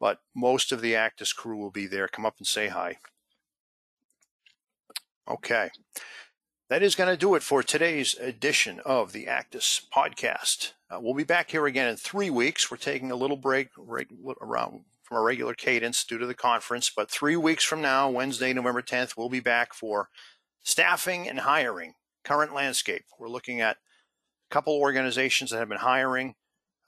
but 0.00 0.18
most 0.34 0.72
of 0.72 0.80
the 0.80 0.94
ACDIS 0.94 1.34
crew 1.34 1.56
will 1.56 1.70
be 1.70 1.86
there. 1.86 2.08
Come 2.08 2.26
up 2.26 2.34
and 2.38 2.46
say 2.46 2.68
hi. 2.68 2.98
Okay. 5.28 5.70
That 6.68 6.82
is 6.82 6.96
going 6.96 7.10
to 7.10 7.16
do 7.16 7.36
it 7.36 7.42
for 7.42 7.62
today's 7.62 8.18
edition 8.18 8.80
of 8.84 9.12
the 9.12 9.26
ACDIS 9.26 9.82
podcast. 9.94 10.72
Uh, 10.90 10.98
we'll 11.00 11.14
be 11.14 11.22
back 11.22 11.50
here 11.50 11.66
again 11.66 11.88
in 11.88 11.96
three 11.96 12.30
weeks. 12.30 12.70
We're 12.70 12.78
taking 12.78 13.12
a 13.12 13.16
little 13.16 13.36
break 13.36 13.68
right 13.76 14.08
around 14.40 14.84
from 15.12 15.18
our 15.18 15.24
regular 15.24 15.52
cadence 15.52 16.04
due 16.04 16.16
to 16.16 16.24
the 16.24 16.32
conference. 16.32 16.90
But 16.94 17.10
three 17.10 17.36
weeks 17.36 17.64
from 17.64 17.82
now, 17.82 18.08
Wednesday, 18.08 18.54
November 18.54 18.80
10th, 18.80 19.14
we'll 19.14 19.28
be 19.28 19.40
back 19.40 19.74
for 19.74 20.08
staffing 20.62 21.28
and 21.28 21.40
hiring, 21.40 21.92
current 22.24 22.54
landscape. 22.54 23.04
We're 23.18 23.28
looking 23.28 23.60
at 23.60 23.76
a 23.76 24.54
couple 24.54 24.72
organizations 24.72 25.50
that 25.50 25.58
have 25.58 25.68
been 25.68 25.76
hiring, 25.76 26.34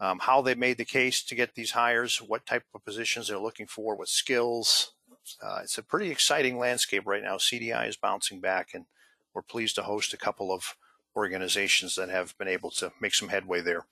um, 0.00 0.20
how 0.20 0.40
they 0.40 0.54
made 0.54 0.78
the 0.78 0.86
case 0.86 1.22
to 1.22 1.34
get 1.34 1.54
these 1.54 1.72
hires, 1.72 2.16
what 2.16 2.46
type 2.46 2.64
of 2.74 2.82
positions 2.82 3.28
they're 3.28 3.38
looking 3.38 3.66
for, 3.66 3.94
what 3.94 4.08
skills. 4.08 4.94
Uh, 5.42 5.58
it's 5.62 5.76
a 5.76 5.82
pretty 5.82 6.10
exciting 6.10 6.56
landscape 6.56 7.02
right 7.04 7.22
now. 7.22 7.36
CDI 7.36 7.86
is 7.86 7.98
bouncing 7.98 8.40
back, 8.40 8.70
and 8.72 8.86
we're 9.34 9.42
pleased 9.42 9.74
to 9.74 9.82
host 9.82 10.14
a 10.14 10.18
couple 10.18 10.50
of 10.50 10.76
organizations 11.16 11.94
that 11.96 12.08
have 12.08 12.36
been 12.38 12.48
able 12.48 12.70
to 12.72 12.92
make 13.00 13.14
some 13.14 13.28
headway 13.28 13.60
there. 13.60 13.86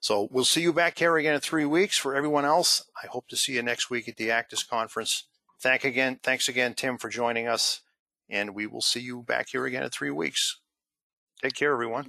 So 0.00 0.28
we'll 0.30 0.44
see 0.44 0.60
you 0.60 0.72
back 0.72 0.98
here 0.98 1.16
again 1.16 1.34
in 1.34 1.40
three 1.40 1.64
weeks. 1.64 1.96
For 1.96 2.14
everyone 2.14 2.44
else, 2.44 2.84
I 3.02 3.06
hope 3.06 3.28
to 3.28 3.36
see 3.36 3.54
you 3.54 3.62
next 3.62 3.90
week 3.90 4.08
at 4.08 4.16
the 4.16 4.28
ACDIS 4.28 4.68
conference. 4.68 5.24
Thank 5.60 5.84
again, 5.84 6.20
thanks 6.22 6.48
again, 6.48 6.74
Tim, 6.74 6.98
for 6.98 7.08
joining 7.08 7.48
us, 7.48 7.80
and 8.28 8.54
we 8.54 8.66
will 8.66 8.82
see 8.82 9.00
you 9.00 9.22
back 9.22 9.48
here 9.50 9.64
again 9.64 9.82
in 9.82 9.90
three 9.90 10.10
weeks. 10.10 10.60
Take 11.42 11.54
care, 11.54 11.72
everyone. 11.72 12.06